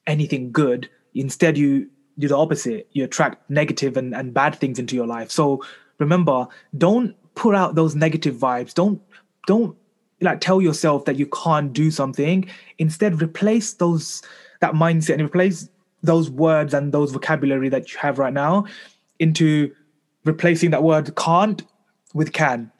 anything 0.07 0.51
good. 0.51 0.89
Instead, 1.13 1.57
you 1.57 1.89
do 2.17 2.27
the 2.27 2.37
opposite. 2.37 2.87
You 2.91 3.03
attract 3.03 3.49
negative 3.49 3.97
and, 3.97 4.15
and 4.15 4.33
bad 4.33 4.55
things 4.55 4.79
into 4.79 4.95
your 4.95 5.07
life. 5.07 5.31
So 5.31 5.63
remember, 5.99 6.47
don't 6.77 7.15
put 7.35 7.55
out 7.55 7.75
those 7.75 7.95
negative 7.95 8.35
vibes. 8.35 8.73
Don't 8.73 9.01
don't 9.47 9.75
like 10.21 10.41
tell 10.41 10.61
yourself 10.61 11.05
that 11.05 11.17
you 11.17 11.27
can't 11.27 11.73
do 11.73 11.91
something. 11.91 12.49
Instead, 12.79 13.21
replace 13.21 13.73
those 13.73 14.21
that 14.61 14.73
mindset 14.73 15.15
and 15.15 15.23
replace 15.23 15.69
those 16.03 16.29
words 16.29 16.73
and 16.73 16.91
those 16.91 17.11
vocabulary 17.11 17.69
that 17.69 17.91
you 17.91 17.99
have 17.99 18.19
right 18.19 18.33
now 18.33 18.65
into 19.19 19.73
replacing 20.23 20.71
that 20.71 20.83
word 20.83 21.15
can't 21.15 21.63
with 22.13 22.33
can. 22.33 22.71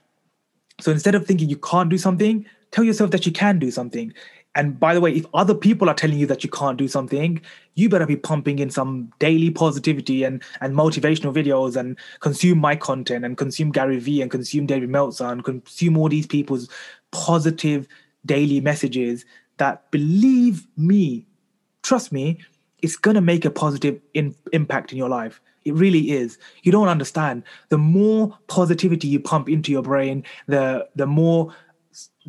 So 0.79 0.91
instead 0.91 1.15
of 1.15 1.25
thinking 1.25 1.49
you 1.49 1.57
can't 1.57 1.89
do 1.89 1.97
something, 1.97 2.45
tell 2.71 2.83
yourself 2.83 3.11
that 3.11 3.25
you 3.25 3.31
can 3.31 3.59
do 3.59 3.71
something. 3.71 4.13
And 4.55 4.79
by 4.79 4.93
the 4.93 5.01
way, 5.01 5.13
if 5.13 5.25
other 5.33 5.53
people 5.53 5.89
are 5.89 5.93
telling 5.93 6.17
you 6.17 6.25
that 6.27 6.43
you 6.43 6.49
can't 6.49 6.77
do 6.77 6.87
something, 6.87 7.41
you 7.75 7.89
better 7.89 8.05
be 8.05 8.15
pumping 8.15 8.59
in 8.59 8.69
some 8.69 9.11
daily 9.19 9.51
positivity 9.51 10.23
and, 10.23 10.41
and 10.61 10.73
motivational 10.73 11.33
videos 11.33 11.75
and 11.75 11.97
consume 12.21 12.59
my 12.59 12.75
content 12.75 13.25
and 13.25 13.37
consume 13.37 13.71
Gary 13.71 13.99
Vee 13.99 14.21
and 14.21 14.31
consume 14.31 14.65
David 14.65 14.89
Meltzer 14.89 15.25
and 15.25 15.43
consume 15.43 15.97
all 15.97 16.07
these 16.07 16.25
people's 16.25 16.69
positive 17.11 17.87
daily 18.25 18.61
messages 18.61 19.25
that 19.57 19.89
believe 19.91 20.65
me, 20.77 21.25
trust 21.83 22.11
me, 22.11 22.39
it's 22.81 22.95
going 22.95 23.15
to 23.15 23.21
make 23.21 23.45
a 23.45 23.49
positive 23.49 23.99
in, 24.13 24.35
impact 24.53 24.91
in 24.91 24.97
your 24.97 25.09
life. 25.09 25.41
It 25.65 25.73
really 25.73 26.11
is. 26.11 26.37
You 26.63 26.71
don't 26.71 26.87
understand. 26.87 27.43
The 27.69 27.77
more 27.77 28.37
positivity 28.47 29.07
you 29.07 29.19
pump 29.19 29.49
into 29.49 29.71
your 29.71 29.81
brain, 29.81 30.23
the 30.47 30.87
the 30.95 31.07
more 31.07 31.55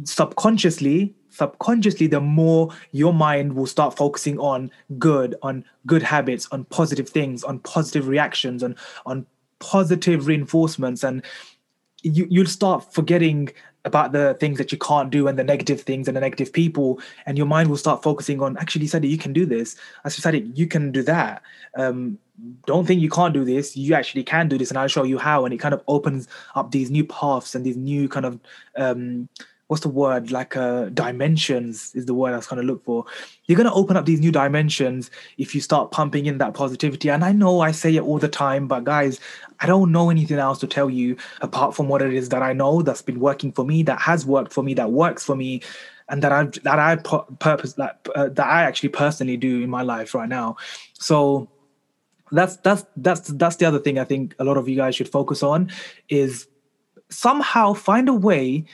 subconsciously 0.04 1.14
subconsciously 1.36 2.06
the 2.06 2.20
more 2.20 2.70
your 2.92 3.12
mind 3.12 3.54
will 3.54 3.66
start 3.66 3.96
focusing 3.96 4.38
on 4.38 4.70
good 4.98 5.34
on 5.42 5.64
good 5.86 6.02
habits 6.02 6.48
on 6.50 6.64
positive 6.64 7.08
things 7.08 7.44
on 7.44 7.58
positive 7.60 8.08
reactions 8.08 8.62
on 8.62 8.74
on 9.04 9.26
positive 9.58 10.26
reinforcements. 10.26 11.02
And 11.02 11.22
you 12.02 12.26
you'll 12.30 12.46
start 12.46 12.92
forgetting 12.92 13.50
about 13.84 14.10
the 14.10 14.34
things 14.40 14.58
that 14.58 14.72
you 14.72 14.78
can't 14.78 15.10
do 15.10 15.28
and 15.28 15.38
the 15.38 15.44
negative 15.44 15.80
things 15.82 16.08
and 16.08 16.16
the 16.16 16.20
negative 16.20 16.52
people. 16.52 17.00
And 17.24 17.38
your 17.38 17.46
mind 17.46 17.70
will 17.70 17.76
start 17.76 18.02
focusing 18.02 18.42
on 18.42 18.56
actually 18.58 18.88
said 18.88 19.04
you 19.04 19.18
can 19.18 19.32
do 19.32 19.46
this. 19.46 19.76
I 20.04 20.08
said 20.08 20.34
you 20.58 20.66
can 20.66 20.90
do 20.90 21.02
that. 21.02 21.42
Um, 21.76 22.18
don't 22.66 22.84
think 22.86 23.00
you 23.00 23.08
can't 23.08 23.32
do 23.32 23.44
this. 23.44 23.76
You 23.76 23.94
actually 23.94 24.24
can 24.24 24.48
do 24.48 24.58
this 24.58 24.70
and 24.70 24.78
i'll 24.78 24.88
show 24.88 25.04
you 25.04 25.18
how. 25.18 25.44
And 25.44 25.54
it 25.54 25.58
kind 25.58 25.74
of 25.74 25.82
opens 25.86 26.28
up 26.54 26.70
these 26.70 26.90
new 26.90 27.04
paths 27.04 27.54
and 27.54 27.64
these 27.64 27.76
new 27.76 28.08
kind 28.08 28.26
of 28.26 28.40
um, 28.76 29.28
what's 29.68 29.82
the 29.82 29.88
word? 29.88 30.30
Like 30.30 30.56
uh, 30.56 30.86
dimensions 30.90 31.92
is 31.94 32.06
the 32.06 32.14
word 32.14 32.32
i 32.32 32.36
was 32.36 32.46
kind 32.46 32.60
of 32.60 32.66
look 32.66 32.84
for. 32.84 33.04
You're 33.46 33.56
going 33.56 33.68
to 33.68 33.72
open 33.72 33.96
up 33.96 34.06
these 34.06 34.20
new 34.20 34.30
dimensions 34.30 35.10
if 35.38 35.54
you 35.54 35.60
start 35.60 35.90
pumping 35.90 36.26
in 36.26 36.38
that 36.38 36.54
positivity. 36.54 37.10
And 37.10 37.24
i 37.24 37.32
know 37.32 37.60
i 37.60 37.72
say 37.72 37.94
it 37.94 38.02
all 38.02 38.18
the 38.18 38.28
time 38.28 38.68
but 38.68 38.84
guys 38.84 39.20
i 39.60 39.66
don't 39.66 39.92
know 39.92 40.10
anything 40.10 40.38
else 40.38 40.58
to 40.60 40.66
tell 40.66 40.90
you 40.90 41.16
apart 41.40 41.74
from 41.74 41.88
what 41.88 42.02
it 42.02 42.12
is 42.12 42.28
that 42.28 42.42
i 42.42 42.52
know 42.52 42.82
that's 42.82 43.02
been 43.02 43.20
working 43.20 43.52
for 43.52 43.64
me 43.64 43.82
that 43.82 44.00
has 44.00 44.26
worked 44.26 44.52
for 44.52 44.62
me 44.62 44.74
that 44.74 44.92
works 44.92 45.24
for 45.24 45.36
me 45.36 45.62
and 46.08 46.22
that 46.22 46.32
i 46.32 46.44
that 46.62 46.78
i 46.78 46.96
purpose 46.96 47.74
that 47.74 48.06
uh, 48.14 48.28
that 48.28 48.46
i 48.46 48.62
actually 48.62 48.88
personally 48.88 49.36
do 49.36 49.62
in 49.62 49.70
my 49.70 49.82
life 49.82 50.14
right 50.14 50.28
now. 50.28 50.56
So 50.94 51.48
that's 52.32 52.56
that's 52.58 52.84
that's 52.96 53.28
that's 53.28 53.56
the 53.56 53.64
other 53.64 53.78
thing 53.78 53.98
i 53.98 54.04
think 54.04 54.34
a 54.40 54.44
lot 54.44 54.56
of 54.56 54.68
you 54.68 54.76
guys 54.76 54.96
should 54.96 55.08
focus 55.08 55.42
on 55.44 55.70
is 56.08 56.48
somehow 57.08 57.72
find 57.72 58.08
a 58.08 58.14
way 58.14 58.64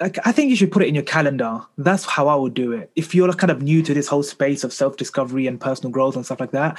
like 0.00 0.18
I 0.24 0.32
think 0.32 0.50
you 0.50 0.56
should 0.56 0.72
put 0.72 0.82
it 0.82 0.88
in 0.88 0.94
your 0.94 1.04
calendar. 1.04 1.60
That's 1.78 2.04
how 2.04 2.28
I 2.28 2.34
would 2.34 2.54
do 2.54 2.72
it. 2.72 2.90
If 2.96 3.14
you're 3.14 3.32
kind 3.32 3.50
of 3.50 3.62
new 3.62 3.82
to 3.82 3.94
this 3.94 4.08
whole 4.08 4.22
space 4.22 4.64
of 4.64 4.72
self-discovery 4.72 5.46
and 5.46 5.60
personal 5.60 5.90
growth 5.90 6.16
and 6.16 6.24
stuff 6.24 6.40
like 6.40 6.52
that, 6.52 6.78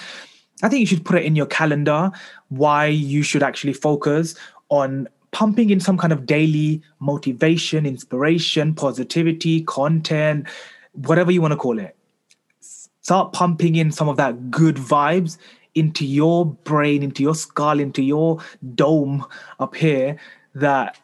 I 0.64 0.70
think 0.70 0.80
you 0.80 0.86
should 0.86 1.06
put 1.06 1.18
it 1.18 1.26
in 1.26 1.36
your 1.36 1.46
calendar 1.48 2.12
why 2.50 2.86
you 2.88 3.24
should 3.24 3.44
actually 3.44 3.74
focus 3.74 4.36
on 4.70 5.08
pumping 5.32 5.70
in 5.70 5.80
some 5.80 5.98
kind 5.98 6.14
of 6.14 6.26
daily 6.26 6.82
motivation, 7.00 7.86
inspiration, 7.86 8.74
positivity, 8.74 9.64
content, 9.64 10.48
whatever 10.94 11.32
you 11.32 11.42
want 11.42 11.52
to 11.52 11.58
call 11.58 11.80
it. 11.80 11.96
Start 12.60 13.34
pumping 13.34 13.76
in 13.76 13.92
some 13.92 14.10
of 14.10 14.18
that 14.18 14.52
good 14.52 14.76
vibes 14.76 15.38
into 15.74 16.06
your 16.06 16.46
brain, 16.46 17.02
into 17.02 17.24
your 17.24 17.36
skull, 17.36 17.80
into 17.80 18.04
your 18.04 18.40
dome 18.76 19.26
up 19.60 19.76
here 19.76 20.18
that 20.54 21.00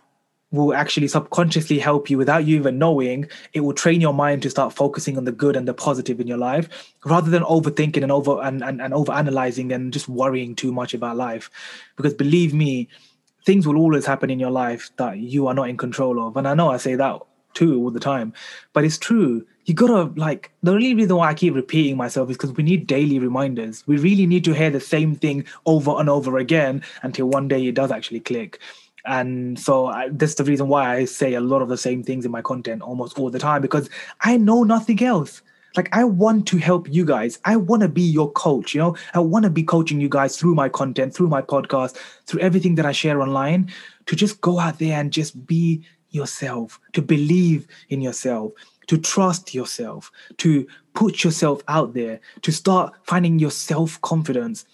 will 0.52 0.74
actually 0.74 1.08
subconsciously 1.08 1.78
help 1.78 2.10
you 2.10 2.18
without 2.18 2.46
you 2.46 2.56
even 2.58 2.78
knowing. 2.78 3.30
It 3.54 3.62
will 3.62 3.74
train 3.74 4.00
your 4.00 4.14
mind 4.14 4.42
to 4.44 4.50
start 4.50 4.74
focusing 4.74 5.18
on 5.18 5.26
the 5.26 5.32
good 5.32 5.56
and 5.56 5.68
the 5.68 5.74
positive 5.74 6.20
in 6.20 6.28
your 6.28 6.38
life 6.38 6.96
rather 7.06 7.30
than 7.30 7.44
overthinking 7.44 8.04
and 8.04 8.12
over 8.12 8.42
and, 8.42 8.64
and, 8.64 8.82
and 8.82 8.94
over 8.94 9.12
analyzing 9.12 9.72
and 9.72 9.92
just 9.92 10.08
worrying 10.08 10.56
too 10.56 10.72
much 10.72 10.94
about 10.94 11.18
life. 11.18 11.50
Because 11.98 12.14
believe 12.14 12.54
me, 12.54 12.88
things 13.46 13.68
will 13.68 13.78
always 13.78 14.06
happen 14.06 14.30
in 14.30 14.40
your 14.40 14.52
life 14.52 14.90
that 14.98 15.18
you 15.18 15.48
are 15.48 15.54
not 15.54 15.70
in 15.70 15.78
control 15.78 16.26
of. 16.26 16.38
And 16.38 16.48
I 16.48 16.54
know 16.54 16.70
I 16.70 16.78
say 16.78 16.96
that 16.96 17.20
too 17.54 17.82
all 17.82 17.92
the 17.92 18.00
time, 18.00 18.34
but 18.74 18.86
it's 18.86 18.98
true. 18.98 19.46
You 19.66 19.74
gotta 19.74 20.12
like 20.16 20.52
the 20.64 20.72
only 20.72 20.94
reason 20.94 21.18
why 21.18 21.30
I 21.30 21.34
keep 21.34 21.54
repeating 21.54 21.98
myself 21.98 22.30
is 22.30 22.38
because 22.38 22.54
we 22.54 22.64
need 22.64 22.88
daily 22.88 23.20
reminders. 23.20 23.86
We 23.86 23.98
really 23.98 24.26
need 24.26 24.46
to 24.46 24.54
hear 24.54 24.70
the 24.70 24.80
same 24.80 25.16
thing 25.16 25.44
over 25.66 25.92
and 26.00 26.10
over 26.10 26.38
again 26.38 26.84
until 27.04 27.28
one 27.28 27.50
day 27.50 27.66
it 27.66 27.76
does 27.76 27.92
actually 27.92 28.22
click 28.22 28.60
and 29.08 29.58
so 29.58 29.88
I, 29.88 30.10
that's 30.10 30.36
the 30.36 30.44
reason 30.44 30.68
why 30.68 30.96
i 30.96 31.06
say 31.06 31.34
a 31.34 31.42
lot 31.42 31.62
of 31.62 31.70
the 31.70 31.78
same 31.78 32.04
things 32.04 32.26
in 32.26 32.32
my 32.32 32.42
content 32.42 32.82
almost 32.82 33.18
all 33.18 33.30
the 33.30 33.40
time 33.40 33.62
because 33.62 33.90
i 34.22 34.38
know 34.38 34.64
nothing 34.64 35.02
else. 35.02 35.42
Like 35.76 35.90
i 35.96 36.04
want 36.04 36.48
to 36.48 36.58
help 36.58 36.92
you 36.92 37.06
guys. 37.06 37.40
I 37.46 37.56
want 37.56 37.82
to 37.84 37.90
be 37.90 38.02
your 38.02 38.32
coach 38.32 38.74
you 38.74 38.82
know? 38.82 38.96
I 39.14 39.20
want 39.20 39.44
to 39.44 39.50
be 39.50 39.64
coaching 39.64 40.02
you 40.02 40.10
guys 40.10 40.38
through 40.38 40.56
my 40.56 40.70
content 40.70 41.14
through 41.14 41.28
my 41.28 41.42
podcast 41.42 41.98
through 42.26 42.42
everything 42.42 42.76
that 42.76 42.86
i 42.86 42.92
share 42.92 43.22
online 43.22 43.72
to 44.08 44.16
just 44.16 44.42
go 44.42 44.60
out 44.60 44.80
there 44.80 45.00
and 45.00 45.12
just 45.12 45.46
be 45.46 45.84
yourself 46.10 46.80
to 46.94 47.02
believe 47.02 47.68
in 47.90 48.02
yourself 48.02 48.54
to 48.88 48.98
trust 48.98 49.54
yourself 49.54 50.12
to 50.38 50.66
put 50.94 51.24
yourself 51.24 51.62
out 51.68 51.94
there 51.94 52.20
to 52.42 52.52
start 52.52 52.94
finding 53.04 53.38
your 53.38 53.52
self 53.52 54.02
confidence 54.02 54.66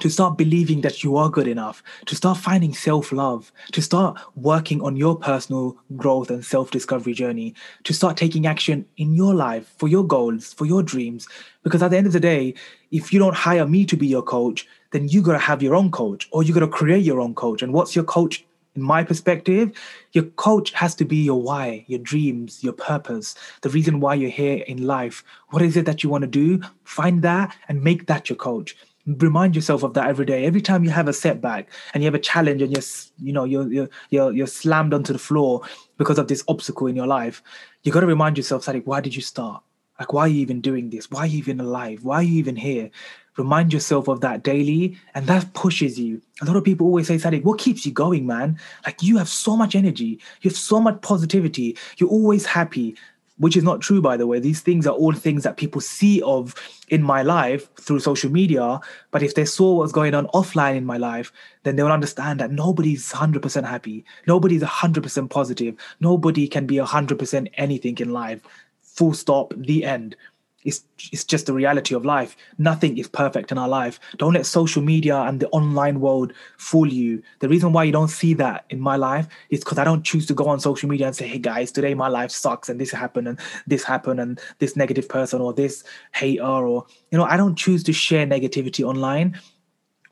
to 0.00 0.08
start 0.08 0.38
believing 0.38 0.80
that 0.80 1.04
you 1.04 1.16
are 1.16 1.28
good 1.28 1.46
enough, 1.46 1.82
to 2.06 2.16
start 2.16 2.38
finding 2.38 2.72
self 2.72 3.12
love, 3.12 3.52
to 3.72 3.82
start 3.82 4.18
working 4.34 4.80
on 4.80 4.96
your 4.96 5.16
personal 5.16 5.76
growth 5.96 6.30
and 6.30 6.44
self 6.44 6.70
discovery 6.70 7.12
journey, 7.12 7.54
to 7.84 7.92
start 7.92 8.16
taking 8.16 8.46
action 8.46 8.86
in 8.96 9.14
your 9.14 9.34
life 9.34 9.72
for 9.78 9.88
your 9.88 10.04
goals, 10.04 10.54
for 10.54 10.64
your 10.64 10.82
dreams. 10.82 11.28
Because 11.62 11.82
at 11.82 11.90
the 11.90 11.98
end 11.98 12.06
of 12.06 12.12
the 12.12 12.20
day, 12.20 12.54
if 12.90 13.12
you 13.12 13.18
don't 13.18 13.36
hire 13.36 13.66
me 13.66 13.84
to 13.86 13.96
be 13.96 14.06
your 14.06 14.22
coach, 14.22 14.66
then 14.92 15.08
you 15.08 15.22
got 15.22 15.32
to 15.32 15.38
have 15.38 15.62
your 15.62 15.74
own 15.74 15.90
coach 15.90 16.28
or 16.32 16.42
you 16.42 16.54
got 16.54 16.60
to 16.60 16.68
create 16.68 17.04
your 17.04 17.20
own 17.20 17.34
coach. 17.34 17.62
And 17.62 17.72
what's 17.72 17.94
your 17.94 18.04
coach? 18.04 18.44
In 18.74 18.80
my 18.80 19.04
perspective, 19.04 19.72
your 20.12 20.24
coach 20.24 20.72
has 20.72 20.94
to 20.94 21.04
be 21.04 21.16
your 21.16 21.42
why, 21.42 21.84
your 21.88 21.98
dreams, 21.98 22.64
your 22.64 22.72
purpose, 22.72 23.34
the 23.60 23.68
reason 23.68 24.00
why 24.00 24.14
you're 24.14 24.30
here 24.30 24.64
in 24.66 24.86
life. 24.86 25.22
What 25.50 25.60
is 25.60 25.76
it 25.76 25.84
that 25.84 26.02
you 26.02 26.08
want 26.08 26.22
to 26.22 26.26
do? 26.26 26.62
Find 26.84 27.20
that 27.20 27.54
and 27.68 27.84
make 27.84 28.06
that 28.06 28.30
your 28.30 28.36
coach 28.36 28.74
remind 29.06 29.56
yourself 29.56 29.82
of 29.82 29.94
that 29.94 30.08
every 30.08 30.24
day. 30.24 30.44
Every 30.46 30.60
time 30.60 30.84
you 30.84 30.90
have 30.90 31.08
a 31.08 31.12
setback 31.12 31.68
and 31.92 32.02
you 32.02 32.06
have 32.06 32.14
a 32.14 32.20
challenge 32.20 32.62
and 32.62 32.70
you're 32.72 32.82
you 33.18 33.32
know 33.32 33.44
you're 33.44 33.70
you're 33.72 33.88
you're, 34.10 34.32
you're 34.32 34.46
slammed 34.46 34.94
onto 34.94 35.12
the 35.12 35.18
floor 35.18 35.62
because 35.98 36.18
of 36.18 36.28
this 36.28 36.44
obstacle 36.48 36.86
in 36.86 36.96
your 36.96 37.06
life 37.06 37.42
you 37.82 37.92
got 37.92 38.00
to 38.00 38.06
remind 38.06 38.36
yourself 38.36 38.66
like 38.68 38.84
why 38.84 39.00
did 39.00 39.14
you 39.14 39.22
start? 39.22 39.62
Like 39.98 40.12
why 40.12 40.22
are 40.22 40.28
you 40.28 40.40
even 40.40 40.60
doing 40.60 40.90
this? 40.90 41.10
Why 41.10 41.20
are 41.20 41.26
you 41.26 41.38
even 41.38 41.60
alive? 41.60 42.04
Why 42.04 42.16
are 42.16 42.22
you 42.22 42.38
even 42.38 42.56
here? 42.56 42.90
Remind 43.36 43.72
yourself 43.72 44.08
of 44.08 44.20
that 44.20 44.42
daily 44.42 44.96
and 45.14 45.26
that 45.26 45.52
pushes 45.54 45.98
you. 45.98 46.20
A 46.42 46.44
lot 46.44 46.56
of 46.56 46.64
people 46.64 46.86
always 46.86 47.08
say 47.08 47.16
Sadiq, 47.16 47.44
what 47.44 47.58
keeps 47.58 47.86
you 47.86 47.92
going 47.92 48.26
man? 48.26 48.58
Like 48.84 49.02
you 49.02 49.16
have 49.18 49.28
so 49.28 49.56
much 49.56 49.74
energy. 49.74 50.20
You 50.42 50.50
have 50.50 50.56
so 50.56 50.80
much 50.80 51.00
positivity. 51.00 51.76
You're 51.96 52.10
always 52.10 52.44
happy 52.44 52.96
which 53.42 53.56
is 53.56 53.64
not 53.64 53.80
true 53.80 54.00
by 54.00 54.16
the 54.16 54.26
way. 54.26 54.38
These 54.38 54.60
things 54.60 54.86
are 54.86 54.94
all 54.94 55.12
things 55.12 55.42
that 55.42 55.56
people 55.56 55.80
see 55.80 56.22
of 56.22 56.54
in 56.88 57.02
my 57.02 57.22
life 57.22 57.68
through 57.76 57.98
social 57.98 58.30
media 58.30 58.78
but 59.10 59.22
if 59.22 59.34
they 59.34 59.44
saw 59.44 59.74
what's 59.74 59.90
going 59.90 60.14
on 60.14 60.28
offline 60.28 60.76
in 60.76 60.84
my 60.84 60.96
life 60.96 61.32
then 61.64 61.74
they 61.74 61.82
will 61.82 61.90
understand 61.90 62.38
that 62.38 62.52
nobody's 62.52 63.10
100% 63.12 63.64
happy. 63.64 64.04
Nobody's 64.28 64.62
100% 64.62 65.30
positive. 65.30 65.74
Nobody 65.98 66.46
can 66.46 66.66
be 66.66 66.76
100% 66.76 67.50
anything 67.54 67.98
in 67.98 68.12
life. 68.12 68.40
Full 68.80 69.14
stop 69.14 69.52
the 69.56 69.84
end 69.84 70.16
it's, 70.64 70.84
it's 71.10 71.24
just 71.24 71.46
the 71.46 71.52
reality 71.52 71.94
of 71.94 72.04
life. 72.04 72.36
Nothing 72.58 72.98
is 72.98 73.08
perfect 73.08 73.50
in 73.50 73.58
our 73.58 73.68
life. 73.68 73.98
Don't 74.18 74.34
let 74.34 74.46
social 74.46 74.82
media 74.82 75.16
and 75.16 75.40
the 75.40 75.48
online 75.48 76.00
world 76.00 76.32
fool 76.56 76.86
you. 76.86 77.22
The 77.40 77.48
reason 77.48 77.72
why 77.72 77.84
you 77.84 77.92
don't 77.92 78.08
see 78.08 78.34
that 78.34 78.64
in 78.70 78.80
my 78.80 78.96
life 78.96 79.28
is 79.50 79.60
because 79.60 79.78
I 79.78 79.84
don't 79.84 80.04
choose 80.04 80.26
to 80.26 80.34
go 80.34 80.48
on 80.48 80.60
social 80.60 80.88
media 80.88 81.06
and 81.06 81.16
say, 81.16 81.26
hey 81.26 81.38
guys, 81.38 81.72
today 81.72 81.94
my 81.94 82.08
life 82.08 82.30
sucks 82.30 82.68
and 82.68 82.80
this 82.80 82.90
happened 82.90 83.28
and 83.28 83.38
this 83.66 83.84
happened 83.84 84.20
and 84.20 84.40
this 84.58 84.76
negative 84.76 85.08
person 85.08 85.40
or 85.40 85.52
this 85.52 85.84
hater 86.12 86.42
or, 86.42 86.86
you 87.10 87.18
know, 87.18 87.24
I 87.24 87.36
don't 87.36 87.56
choose 87.56 87.82
to 87.84 87.92
share 87.92 88.26
negativity 88.26 88.84
online. 88.84 89.38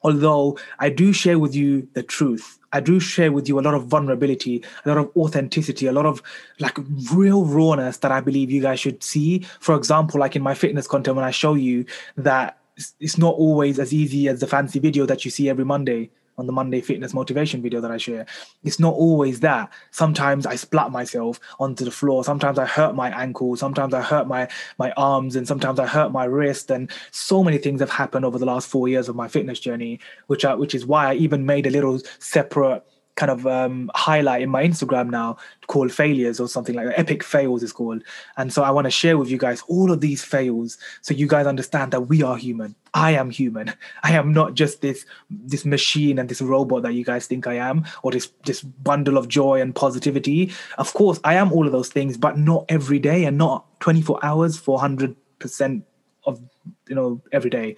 Although 0.02 0.58
I 0.78 0.88
do 0.88 1.12
share 1.12 1.38
with 1.38 1.54
you 1.54 1.86
the 1.92 2.02
truth 2.02 2.59
I 2.72 2.80
do 2.80 3.00
share 3.00 3.32
with 3.32 3.48
you 3.48 3.58
a 3.58 3.62
lot 3.62 3.74
of 3.74 3.86
vulnerability, 3.86 4.62
a 4.84 4.88
lot 4.88 4.98
of 4.98 5.10
authenticity, 5.16 5.86
a 5.86 5.92
lot 5.92 6.06
of 6.06 6.22
like 6.60 6.78
real 7.12 7.44
rawness 7.44 7.98
that 7.98 8.12
I 8.12 8.20
believe 8.20 8.50
you 8.50 8.62
guys 8.62 8.80
should 8.80 9.02
see. 9.02 9.40
For 9.60 9.74
example, 9.74 10.20
like 10.20 10.36
in 10.36 10.42
my 10.42 10.54
fitness 10.54 10.86
content, 10.86 11.16
when 11.16 11.24
I 11.24 11.32
show 11.32 11.54
you 11.54 11.84
that 12.16 12.58
it's 13.00 13.18
not 13.18 13.34
always 13.34 13.78
as 13.78 13.92
easy 13.92 14.28
as 14.28 14.40
the 14.40 14.46
fancy 14.46 14.78
video 14.78 15.04
that 15.06 15.24
you 15.24 15.30
see 15.30 15.48
every 15.48 15.64
Monday 15.64 16.10
on 16.40 16.46
the 16.46 16.52
Monday 16.52 16.80
fitness 16.80 17.14
motivation 17.14 17.62
video 17.62 17.80
that 17.80 17.90
I 17.90 17.98
share. 17.98 18.26
It's 18.64 18.80
not 18.80 18.94
always 18.94 19.40
that. 19.40 19.72
Sometimes 19.90 20.46
I 20.46 20.56
splat 20.56 20.90
myself 20.90 21.38
onto 21.60 21.84
the 21.84 21.90
floor. 21.90 22.24
Sometimes 22.24 22.58
I 22.58 22.66
hurt 22.66 22.94
my 22.94 23.10
ankle. 23.10 23.56
Sometimes 23.56 23.94
I 23.94 24.02
hurt 24.02 24.26
my 24.26 24.48
my 24.78 24.90
arms, 24.92 25.36
and 25.36 25.46
sometimes 25.46 25.78
I 25.78 25.86
hurt 25.86 26.10
my 26.10 26.24
wrist. 26.24 26.70
And 26.70 26.90
so 27.10 27.44
many 27.44 27.58
things 27.58 27.80
have 27.80 27.90
happened 27.90 28.24
over 28.24 28.38
the 28.38 28.46
last 28.46 28.68
four 28.68 28.88
years 28.88 29.08
of 29.08 29.16
my 29.16 29.28
fitness 29.28 29.60
journey, 29.60 30.00
which 30.26 30.44
I, 30.44 30.54
which 30.54 30.74
is 30.74 30.86
why 30.86 31.10
I 31.10 31.14
even 31.14 31.46
made 31.46 31.66
a 31.66 31.70
little 31.70 32.00
separate 32.18 32.82
kind 33.20 33.30
of 33.30 33.46
um, 33.46 33.90
highlight 33.94 34.40
in 34.40 34.48
my 34.48 34.64
Instagram 34.66 35.10
now 35.10 35.36
called 35.66 35.92
failures 35.92 36.40
or 36.40 36.48
something 36.48 36.74
like 36.74 36.86
that. 36.86 36.98
Epic 36.98 37.22
fails 37.22 37.62
is 37.62 37.70
called. 37.70 38.02
And 38.38 38.50
so 38.50 38.62
I 38.62 38.70
want 38.70 38.86
to 38.86 38.90
share 38.90 39.18
with 39.18 39.30
you 39.30 39.36
guys 39.36 39.62
all 39.68 39.92
of 39.92 40.00
these 40.00 40.24
fails 40.24 40.78
so 41.02 41.12
you 41.12 41.26
guys 41.26 41.46
understand 41.46 41.92
that 41.92 42.00
we 42.00 42.22
are 42.22 42.38
human. 42.38 42.74
I 42.94 43.10
am 43.10 43.28
human. 43.28 43.74
I 44.02 44.12
am 44.12 44.32
not 44.32 44.54
just 44.54 44.80
this 44.80 45.04
this 45.28 45.66
machine 45.66 46.18
and 46.18 46.30
this 46.30 46.40
robot 46.40 46.82
that 46.84 46.94
you 46.94 47.04
guys 47.04 47.26
think 47.26 47.46
I 47.46 47.54
am, 47.54 47.84
or 48.02 48.10
this 48.10 48.32
this 48.46 48.62
bundle 48.62 49.18
of 49.18 49.28
joy 49.28 49.60
and 49.60 49.74
positivity. 49.74 50.50
Of 50.78 50.94
course, 50.94 51.20
I 51.22 51.34
am 51.34 51.52
all 51.52 51.66
of 51.66 51.72
those 51.72 51.90
things, 51.90 52.16
but 52.16 52.38
not 52.38 52.64
every 52.70 52.98
day 52.98 53.26
and 53.26 53.36
not 53.36 53.66
24 53.80 54.18
hours, 54.24 54.56
400 54.56 55.14
percent 55.38 55.84
of 56.24 56.40
you 56.88 56.94
know 56.94 57.20
every 57.32 57.50
day, 57.50 57.76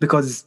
because 0.00 0.44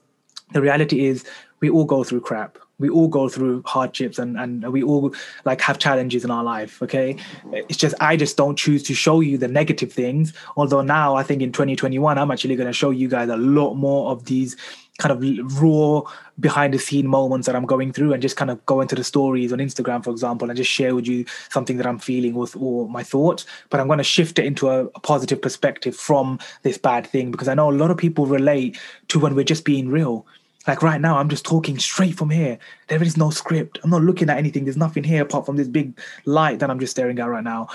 the 0.54 0.62
reality 0.62 1.08
is 1.08 1.25
we 1.62 1.70
all 1.70 1.86
go 1.86 2.04
through 2.04 2.22
crap 2.22 2.60
we 2.79 2.89
all 2.89 3.08
go 3.08 3.29
through 3.29 3.63
hardships 3.65 4.20
and 4.20 4.38
and 4.38 4.72
we 4.72 4.84
all 4.84 5.13
like 5.46 5.62
have 5.62 5.77
challenges 5.79 6.24
in 6.24 6.32
our 6.32 6.44
life 6.44 6.82
okay? 6.82 7.15
It's 7.51 7.77
just 7.77 7.96
i 8.01 8.15
just 8.15 8.38
don't 8.38 8.58
choose 8.58 8.84
to 8.84 8.94
show 8.94 9.20
you 9.20 9.38
the 9.38 9.48
negative 9.48 9.91
things. 9.91 10.34
Although 10.55 10.82
now 10.82 11.15
i 11.15 11.24
think 11.24 11.41
in 11.41 11.51
2021 11.51 12.17
i'm 12.17 12.32
actually 12.32 12.55
going 12.55 12.67
to 12.67 12.74
show 12.74 12.89
you 12.89 13.08
guys 13.08 13.29
a 13.29 13.38
lot 13.38 13.75
more 13.75 14.12
of 14.12 14.25
these 14.25 14.55
kind 14.98 15.12
of 15.12 15.62
raw 15.62 16.01
behind 16.39 16.74
the 16.74 16.79
scene 16.79 17.08
moments 17.08 17.48
that 17.48 17.55
i'm 17.55 17.65
going 17.65 17.91
through 17.91 18.13
and 18.13 18.22
just 18.22 18.38
kind 18.38 18.50
of 18.50 18.65
go 18.65 18.79
into 18.79 18.96
the 18.96 19.03
stories 19.03 19.51
on 19.51 19.60
instagram 19.60 20.03
for 20.03 20.10
example 20.10 20.50
and 20.50 20.55
just 20.55 20.72
share 20.72 20.96
with 20.96 21.05
you 21.05 21.25
something 21.50 21.75
that 21.75 21.86
i'm 21.86 22.00
feeling 22.00 22.34
with 22.34 22.55
or 22.55 22.88
my 22.89 23.03
thoughts. 23.03 23.46
But 23.70 23.79
i'm 23.79 23.88
going 23.88 23.98
to 23.98 24.03
shift 24.03 24.39
it 24.39 24.46
into 24.46 24.70
a, 24.70 24.86
a 24.86 25.00
positive 25.01 25.41
perspective 25.41 25.96
from 25.96 26.39
this 26.63 26.77
bad 26.77 27.08
thing 27.08 27.32
because 27.32 27.50
i 27.50 27.53
know 27.53 27.70
a 27.70 27.74
lot 27.74 27.91
of 27.91 27.98
people 27.98 28.25
relate 28.25 28.79
to 29.10 29.20
when 29.20 29.36
we're 29.36 29.44
just 29.44 29.65
being 29.65 29.89
real 29.89 30.25
like 30.67 30.81
right 30.81 31.00
now, 31.00 31.17
I'm 31.17 31.29
just 31.29 31.45
talking 31.45 31.77
straight 31.79 32.15
from 32.15 32.29
here. 32.29 32.57
There 32.88 33.01
is 33.01 33.17
no 33.17 33.29
script. 33.29 33.79
I'm 33.84 33.89
not 33.89 34.03
looking 34.03 34.29
at 34.29 34.38
anything. 34.38 34.65
There's 34.65 34.77
nothing 34.77 35.03
here 35.03 35.24
apart 35.24 35.45
from 35.45 35.57
this 35.57 35.67
big 35.67 36.00
light 36.25 36.60
that 36.60 36.69
I'm 36.69 36.79
just 36.79 36.91
staring 36.91 37.19
at 37.19 37.29
right 37.29 37.43
now, 37.43 37.67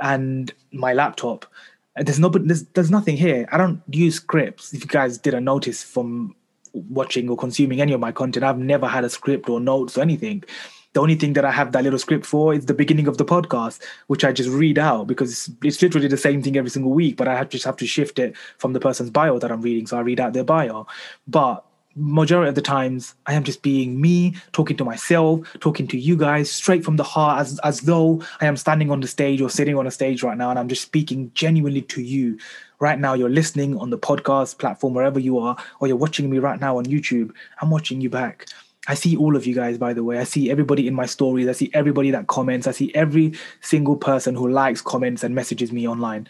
and 0.00 0.52
my 0.72 0.92
laptop. 0.92 1.46
Uh, 1.96 2.02
there's 2.02 2.18
no, 2.18 2.28
there's, 2.28 2.64
there's 2.68 2.90
nothing 2.90 3.16
here. 3.16 3.48
I 3.52 3.56
don't 3.56 3.82
use 3.90 4.16
scripts. 4.16 4.72
If 4.72 4.82
you 4.82 4.88
guys 4.88 5.18
didn't 5.18 5.44
notice 5.44 5.82
from 5.82 6.34
watching 6.72 7.28
or 7.28 7.36
consuming 7.36 7.80
any 7.80 7.92
of 7.92 8.00
my 8.00 8.12
content, 8.12 8.44
I've 8.44 8.58
never 8.58 8.86
had 8.86 9.04
a 9.04 9.10
script 9.10 9.48
or 9.48 9.60
notes 9.60 9.98
or 9.98 10.02
anything. 10.02 10.44
The 10.94 11.00
only 11.00 11.16
thing 11.16 11.34
that 11.34 11.44
I 11.44 11.50
have 11.50 11.72
that 11.72 11.84
little 11.84 11.98
script 11.98 12.24
for 12.24 12.54
is 12.54 12.66
the 12.66 12.74
beginning 12.74 13.08
of 13.08 13.18
the 13.18 13.24
podcast, 13.24 13.80
which 14.06 14.24
I 14.24 14.32
just 14.32 14.48
read 14.48 14.78
out 14.78 15.06
because 15.06 15.30
it's, 15.30 15.50
it's 15.62 15.82
literally 15.82 16.08
the 16.08 16.16
same 16.16 16.42
thing 16.42 16.56
every 16.56 16.70
single 16.70 16.92
week, 16.92 17.16
but 17.16 17.28
I 17.28 17.36
have, 17.36 17.50
just 17.50 17.66
have 17.66 17.76
to 17.76 17.86
shift 17.86 18.18
it 18.18 18.36
from 18.56 18.72
the 18.72 18.80
person's 18.80 19.10
bio 19.10 19.38
that 19.38 19.52
I'm 19.52 19.60
reading. 19.60 19.86
So 19.86 19.98
I 19.98 20.00
read 20.00 20.18
out 20.18 20.32
their 20.32 20.44
bio. 20.44 20.86
But 21.26 21.64
majority 21.94 22.48
of 22.48 22.54
the 22.54 22.62
times 22.62 23.14
I 23.26 23.34
am 23.34 23.44
just 23.44 23.62
being 23.62 24.00
me, 24.00 24.36
talking 24.52 24.76
to 24.76 24.84
myself, 24.84 25.40
talking 25.60 25.86
to 25.88 25.98
you 25.98 26.16
guys 26.16 26.50
straight 26.50 26.84
from 26.84 26.96
the 26.96 27.02
heart, 27.02 27.40
as 27.40 27.58
as 27.60 27.80
though 27.80 28.22
I 28.40 28.46
am 28.46 28.56
standing 28.56 28.90
on 28.90 29.00
the 29.00 29.08
stage 29.08 29.40
or 29.40 29.50
sitting 29.50 29.76
on 29.76 29.86
a 29.86 29.90
stage 29.90 30.22
right 30.22 30.36
now, 30.36 30.50
and 30.50 30.58
I'm 30.58 30.68
just 30.68 30.82
speaking 30.82 31.30
genuinely 31.34 31.82
to 31.82 32.02
you. 32.02 32.38
Right 32.80 32.98
now, 32.98 33.14
you're 33.14 33.28
listening 33.28 33.76
on 33.78 33.90
the 33.90 33.98
podcast 33.98 34.58
platform, 34.58 34.94
wherever 34.94 35.18
you 35.18 35.38
are, 35.38 35.56
or 35.80 35.88
you're 35.88 35.96
watching 35.96 36.30
me 36.30 36.38
right 36.38 36.60
now 36.60 36.78
on 36.78 36.84
YouTube. 36.84 37.32
I'm 37.60 37.70
watching 37.70 38.00
you 38.00 38.08
back. 38.08 38.46
I 38.86 38.94
see 38.94 39.16
all 39.16 39.36
of 39.36 39.46
you 39.46 39.54
guys, 39.54 39.76
by 39.76 39.92
the 39.92 40.02
way. 40.02 40.18
I 40.18 40.24
see 40.24 40.50
everybody 40.50 40.86
in 40.86 40.94
my 40.94 41.04
stories. 41.04 41.46
I 41.46 41.52
see 41.52 41.70
everybody 41.74 42.10
that 42.12 42.26
comments. 42.26 42.66
I 42.66 42.70
see 42.70 42.94
every 42.94 43.34
single 43.60 43.96
person 43.96 44.34
who 44.34 44.48
likes, 44.48 44.80
comments, 44.80 45.22
and 45.22 45.34
messages 45.34 45.72
me 45.72 45.86
online. 45.86 46.26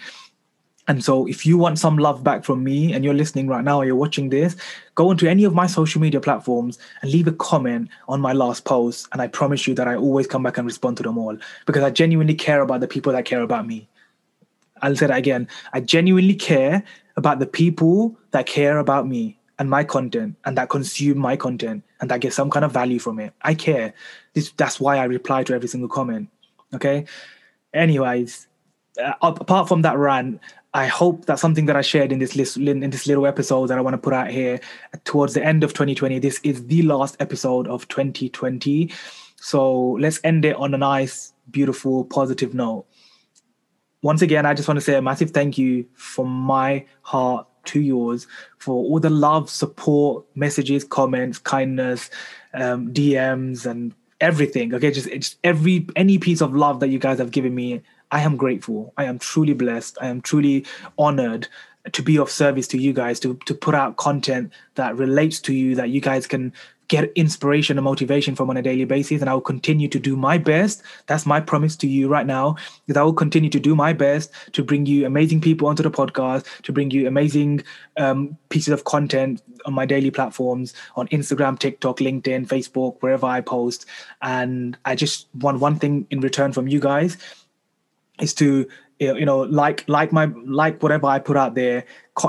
And 0.88 1.04
so, 1.04 1.26
if 1.28 1.44
you 1.44 1.58
want 1.58 1.78
some 1.78 1.98
love 1.98 2.24
back 2.24 2.44
from 2.44 2.64
me 2.64 2.94
and 2.94 3.04
you're 3.04 3.14
listening 3.14 3.46
right 3.46 3.62
now 3.62 3.78
or 3.78 3.84
you're 3.84 3.94
watching 3.94 4.30
this, 4.30 4.56
go 4.94 5.10
onto 5.10 5.28
any 5.28 5.44
of 5.44 5.54
my 5.54 5.66
social 5.66 6.00
media 6.00 6.20
platforms 6.20 6.78
and 7.02 7.12
leave 7.12 7.28
a 7.28 7.32
comment 7.32 7.90
on 8.08 8.22
my 8.22 8.32
last 8.32 8.64
post. 8.64 9.06
And 9.12 9.20
I 9.20 9.28
promise 9.28 9.66
you 9.66 9.74
that 9.74 9.86
I 9.86 9.94
always 9.96 10.26
come 10.26 10.42
back 10.42 10.56
and 10.56 10.66
respond 10.66 10.96
to 10.96 11.02
them 11.02 11.18
all 11.18 11.36
because 11.66 11.82
I 11.82 11.90
genuinely 11.90 12.34
care 12.34 12.62
about 12.62 12.80
the 12.80 12.88
people 12.88 13.12
that 13.12 13.26
care 13.26 13.42
about 13.42 13.66
me. 13.66 13.86
I'll 14.80 14.96
say 14.96 15.06
that 15.06 15.18
again. 15.18 15.46
I 15.72 15.80
genuinely 15.80 16.34
care 16.34 16.82
about 17.16 17.38
the 17.38 17.46
people 17.46 18.16
that 18.30 18.46
care 18.46 18.78
about 18.78 19.06
me 19.06 19.38
and 19.58 19.68
my 19.68 19.84
content 19.84 20.36
and 20.44 20.56
that 20.56 20.70
consume 20.70 21.18
my 21.18 21.36
content 21.36 21.84
and 22.00 22.10
that 22.10 22.20
get 22.20 22.32
some 22.32 22.48
kind 22.48 22.64
of 22.64 22.72
value 22.72 22.98
from 22.98 23.18
it. 23.18 23.34
I 23.42 23.54
care. 23.54 23.92
This, 24.32 24.52
that's 24.52 24.80
why 24.80 24.98
I 24.98 25.04
reply 25.04 25.42
to 25.44 25.54
every 25.54 25.68
single 25.68 25.88
comment. 25.88 26.28
Okay. 26.74 27.06
Anyways, 27.74 28.46
uh, 29.02 29.14
apart 29.20 29.68
from 29.68 29.82
that 29.82 29.96
rant, 29.96 30.40
I 30.78 30.86
hope 30.86 31.26
that 31.26 31.40
something 31.40 31.66
that 31.66 31.74
I 31.74 31.80
shared 31.80 32.12
in 32.12 32.20
this 32.20 32.36
list, 32.36 32.56
in 32.56 32.90
this 32.90 33.08
little 33.08 33.26
episode 33.26 33.66
that 33.66 33.78
I 33.78 33.80
want 33.80 33.94
to 33.94 33.98
put 33.98 34.12
out 34.12 34.30
here 34.30 34.60
towards 35.02 35.34
the 35.34 35.44
end 35.44 35.64
of 35.64 35.72
2020. 35.72 36.20
This 36.20 36.38
is 36.44 36.68
the 36.68 36.82
last 36.82 37.16
episode 37.18 37.66
of 37.66 37.88
2020, 37.88 38.92
so 39.34 39.96
let's 39.98 40.20
end 40.22 40.44
it 40.44 40.54
on 40.54 40.72
a 40.74 40.78
nice, 40.78 41.32
beautiful, 41.50 42.04
positive 42.04 42.54
note. 42.54 42.86
Once 44.02 44.22
again, 44.22 44.46
I 44.46 44.54
just 44.54 44.68
want 44.68 44.76
to 44.76 44.80
say 44.80 44.94
a 44.94 45.02
massive 45.02 45.32
thank 45.32 45.58
you 45.58 45.84
from 45.94 46.28
my 46.28 46.86
heart 47.02 47.48
to 47.64 47.80
yours 47.80 48.28
for 48.58 48.76
all 48.76 49.00
the 49.00 49.10
love, 49.10 49.50
support, 49.50 50.26
messages, 50.36 50.84
comments, 50.84 51.38
kindness, 51.38 52.08
um, 52.54 52.94
DMs, 52.94 53.66
and 53.66 53.92
everything. 54.20 54.72
Okay, 54.72 54.92
just 54.92 55.08
it's 55.08 55.34
every 55.42 55.88
any 55.96 56.18
piece 56.18 56.40
of 56.40 56.54
love 56.54 56.78
that 56.78 56.88
you 56.88 57.00
guys 57.00 57.18
have 57.18 57.32
given 57.32 57.56
me 57.56 57.82
I 58.10 58.20
am 58.22 58.36
grateful. 58.36 58.92
I 58.96 59.04
am 59.04 59.18
truly 59.18 59.54
blessed. 59.54 59.98
I 60.00 60.08
am 60.08 60.20
truly 60.20 60.66
honored 60.98 61.48
to 61.92 62.02
be 62.02 62.18
of 62.18 62.30
service 62.30 62.68
to 62.68 62.78
you 62.78 62.92
guys, 62.92 63.20
to, 63.20 63.34
to 63.46 63.54
put 63.54 63.74
out 63.74 63.96
content 63.96 64.52
that 64.74 64.96
relates 64.96 65.40
to 65.40 65.54
you, 65.54 65.74
that 65.74 65.90
you 65.90 66.00
guys 66.00 66.26
can 66.26 66.52
get 66.88 67.12
inspiration 67.16 67.76
and 67.76 67.84
motivation 67.84 68.34
from 68.34 68.48
on 68.48 68.56
a 68.56 68.62
daily 68.62 68.86
basis. 68.86 69.20
And 69.20 69.28
I 69.28 69.34
will 69.34 69.42
continue 69.42 69.88
to 69.88 69.98
do 69.98 70.16
my 70.16 70.38
best. 70.38 70.82
That's 71.06 71.26
my 71.26 71.38
promise 71.38 71.76
to 71.76 71.86
you 71.86 72.08
right 72.08 72.26
now, 72.26 72.56
is 72.86 72.96
I 72.96 73.02
will 73.02 73.12
continue 73.12 73.50
to 73.50 73.60
do 73.60 73.76
my 73.76 73.92
best 73.92 74.32
to 74.52 74.64
bring 74.64 74.86
you 74.86 75.04
amazing 75.04 75.42
people 75.42 75.68
onto 75.68 75.82
the 75.82 75.90
podcast, 75.90 76.46
to 76.62 76.72
bring 76.72 76.90
you 76.90 77.06
amazing 77.06 77.62
um, 77.98 78.38
pieces 78.48 78.72
of 78.72 78.84
content 78.84 79.42
on 79.66 79.74
my 79.74 79.84
daily 79.84 80.10
platforms 80.10 80.72
on 80.96 81.08
Instagram, 81.08 81.58
TikTok, 81.58 81.98
LinkedIn, 81.98 82.46
Facebook, 82.46 82.96
wherever 83.00 83.26
I 83.26 83.42
post. 83.42 83.84
And 84.22 84.78
I 84.86 84.94
just 84.94 85.28
want 85.34 85.60
one 85.60 85.78
thing 85.78 86.06
in 86.10 86.20
return 86.20 86.52
from 86.52 86.68
you 86.68 86.80
guys 86.80 87.18
is 88.20 88.34
to 88.34 88.66
you 88.98 89.24
know 89.24 89.40
like 89.40 89.84
like 89.88 90.12
my 90.12 90.26
like 90.46 90.82
whatever 90.82 91.06
i 91.06 91.18
put 91.18 91.36
out 91.36 91.54
there 91.54 91.84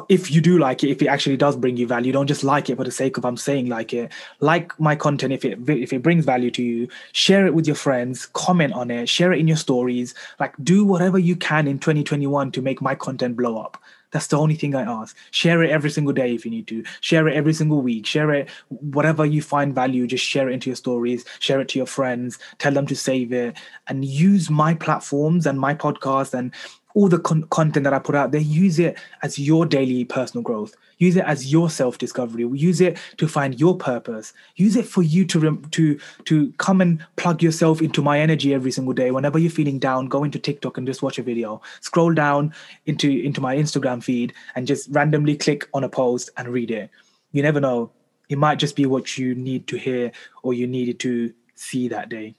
if 0.09 0.31
you 0.31 0.41
do 0.41 0.57
like 0.57 0.83
it 0.83 0.89
if 0.89 1.01
it 1.01 1.07
actually 1.07 1.37
does 1.37 1.55
bring 1.55 1.77
you 1.77 1.87
value 1.87 2.11
don't 2.11 2.27
just 2.27 2.43
like 2.43 2.69
it 2.69 2.75
for 2.75 2.83
the 2.83 2.91
sake 2.91 3.17
of 3.17 3.25
i'm 3.25 3.37
saying 3.37 3.67
like 3.67 3.93
it 3.93 4.11
like 4.39 4.77
my 4.79 4.95
content 4.95 5.33
if 5.33 5.43
it 5.45 5.57
if 5.69 5.93
it 5.93 6.01
brings 6.01 6.25
value 6.25 6.51
to 6.51 6.63
you 6.63 6.87
share 7.11 7.45
it 7.45 7.53
with 7.53 7.67
your 7.67 7.75
friends 7.75 8.27
comment 8.27 8.73
on 8.73 8.91
it 8.91 9.07
share 9.07 9.33
it 9.33 9.39
in 9.39 9.47
your 9.47 9.57
stories 9.57 10.13
like 10.39 10.53
do 10.63 10.85
whatever 10.85 11.17
you 11.17 11.35
can 11.35 11.67
in 11.67 11.79
2021 11.79 12.51
to 12.51 12.61
make 12.61 12.81
my 12.81 12.95
content 12.95 13.35
blow 13.35 13.57
up 13.57 13.81
that's 14.11 14.27
the 14.27 14.37
only 14.37 14.55
thing 14.55 14.75
I 14.75 14.81
ask. 14.81 15.15
Share 15.31 15.61
it 15.63 15.69
every 15.69 15.91
single 15.91 16.13
day 16.13 16.33
if 16.33 16.45
you 16.45 16.51
need 16.51 16.67
to. 16.67 16.83
Share 17.01 17.27
it 17.27 17.35
every 17.35 17.53
single 17.53 17.81
week. 17.81 18.05
Share 18.05 18.31
it, 18.31 18.49
whatever 18.69 19.25
you 19.25 19.41
find 19.41 19.75
value, 19.75 20.07
just 20.07 20.25
share 20.25 20.49
it 20.49 20.53
into 20.53 20.69
your 20.69 20.75
stories, 20.75 21.25
share 21.39 21.61
it 21.61 21.69
to 21.69 21.79
your 21.79 21.85
friends, 21.85 22.39
tell 22.57 22.73
them 22.73 22.87
to 22.87 22.95
save 22.95 23.31
it, 23.31 23.55
and 23.87 24.03
use 24.03 24.49
my 24.49 24.73
platforms 24.73 25.45
and 25.45 25.59
my 25.59 25.75
podcast 25.75 26.33
and 26.33 26.51
all 26.95 27.07
the 27.07 27.19
con- 27.19 27.43
content 27.49 27.83
that 27.83 27.93
I 27.93 27.99
put 27.99 28.15
out 28.15 28.31
there, 28.31 28.41
use 28.41 28.79
it 28.79 28.97
as 29.21 29.37
your 29.37 29.65
daily 29.65 30.05
personal 30.05 30.43
growth. 30.43 30.75
Use 30.97 31.15
it 31.15 31.23
as 31.25 31.51
your 31.51 31.69
self 31.69 31.97
discovery. 31.97 32.45
Use 32.45 32.81
it 32.81 32.97
to 33.17 33.27
find 33.27 33.59
your 33.59 33.77
purpose. 33.77 34.33
Use 34.55 34.75
it 34.75 34.85
for 34.85 35.01
you 35.01 35.25
to 35.25 35.39
rem- 35.39 35.65
to 35.71 35.99
to 36.25 36.51
come 36.57 36.81
and 36.81 37.05
plug 37.15 37.41
yourself 37.41 37.81
into 37.81 38.01
my 38.01 38.19
energy 38.19 38.53
every 38.53 38.71
single 38.71 38.93
day. 38.93 39.11
Whenever 39.11 39.39
you're 39.39 39.51
feeling 39.51 39.79
down, 39.79 40.07
go 40.07 40.23
into 40.23 40.39
TikTok 40.39 40.77
and 40.77 40.87
just 40.87 41.01
watch 41.01 41.17
a 41.19 41.23
video. 41.23 41.61
Scroll 41.81 42.13
down 42.13 42.53
into 42.85 43.09
into 43.09 43.39
my 43.39 43.55
Instagram 43.55 44.03
feed 44.03 44.33
and 44.55 44.67
just 44.67 44.89
randomly 44.91 45.37
click 45.37 45.67
on 45.73 45.83
a 45.83 45.89
post 45.89 46.29
and 46.37 46.49
read 46.49 46.71
it. 46.71 46.89
You 47.31 47.43
never 47.43 47.59
know. 47.59 47.91
It 48.27 48.37
might 48.37 48.59
just 48.59 48.75
be 48.75 48.85
what 48.85 49.17
you 49.17 49.33
need 49.35 49.67
to 49.67 49.77
hear 49.77 50.11
or 50.43 50.53
you 50.53 50.67
needed 50.67 50.99
to 51.01 51.33
see 51.55 51.87
that 51.87 52.09
day. 52.09 52.35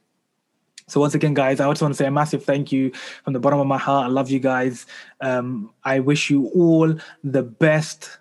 So 0.90 1.00
once 1.00 1.14
again, 1.14 1.34
guys, 1.34 1.60
I 1.60 1.66
also 1.66 1.84
want 1.84 1.94
to 1.94 1.96
say 1.96 2.06
a 2.06 2.10
massive 2.10 2.44
thank 2.44 2.72
you 2.72 2.92
from 3.24 3.32
the 3.32 3.40
bottom 3.40 3.60
of 3.60 3.66
my 3.66 3.78
heart. 3.78 4.06
I 4.06 4.08
love 4.08 4.28
you 4.28 4.40
guys. 4.40 4.86
Um, 5.20 5.70
I 5.84 6.00
wish 6.00 6.30
you 6.30 6.48
all 6.48 6.94
the 7.22 7.42
best 7.42 8.18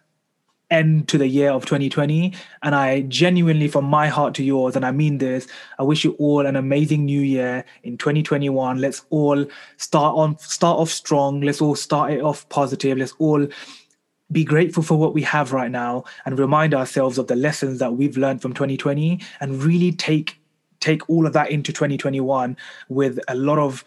end 0.72 1.08
to 1.08 1.18
the 1.18 1.28
year 1.28 1.50
of 1.50 1.66
2020 1.66 2.32
and 2.62 2.76
i 2.76 3.02
genuinely 3.02 3.68
from 3.68 3.86
my 3.86 4.08
heart 4.08 4.36
to 4.36 4.44
yours 4.44 4.76
and 4.76 4.86
i 4.86 4.92
mean 4.92 5.18
this 5.18 5.48
i 5.80 5.84
wish 5.84 6.04
you 6.04 6.12
all 6.20 6.46
an 6.46 6.56
amazing 6.56 7.06
new 7.06 7.22
year 7.22 7.66
in 7.82 7.98
2021 7.98 8.78
let's 8.78 9.04
all 9.10 9.44
start 9.78 10.16
on 10.16 10.38
start 10.38 10.78
off 10.78 10.92
strong 10.92 11.42
let's 11.42 11.60
all 11.60 11.74
start 11.74 12.12
it 12.12 12.22
off 12.22 12.48
positive 12.50 13.00
let's 13.00 13.16
all 13.18 13.48
be 14.32 14.44
grateful 14.44 14.84
for 14.84 14.96
what 14.96 15.16
we 15.16 15.24
have 15.24 15.54
right 15.54 15.72
now 15.72 16.04
and 16.26 16.38
remind 16.38 16.76
ourselves 16.76 17.18
of 17.18 17.26
the 17.26 17.36
lessons 17.36 17.80
that 17.80 17.94
we've 17.94 18.16
learned 18.16 18.40
from 18.40 18.54
2020 18.54 19.20
and 19.40 19.64
really 19.64 19.92
take 19.92 20.39
take 20.80 21.08
all 21.10 21.26
of 21.26 21.34
that 21.34 21.52
into 21.52 21.72
2021 21.74 22.56
with 22.88 23.20
a 23.28 23.36
lot 23.36 23.60
of 23.60 23.84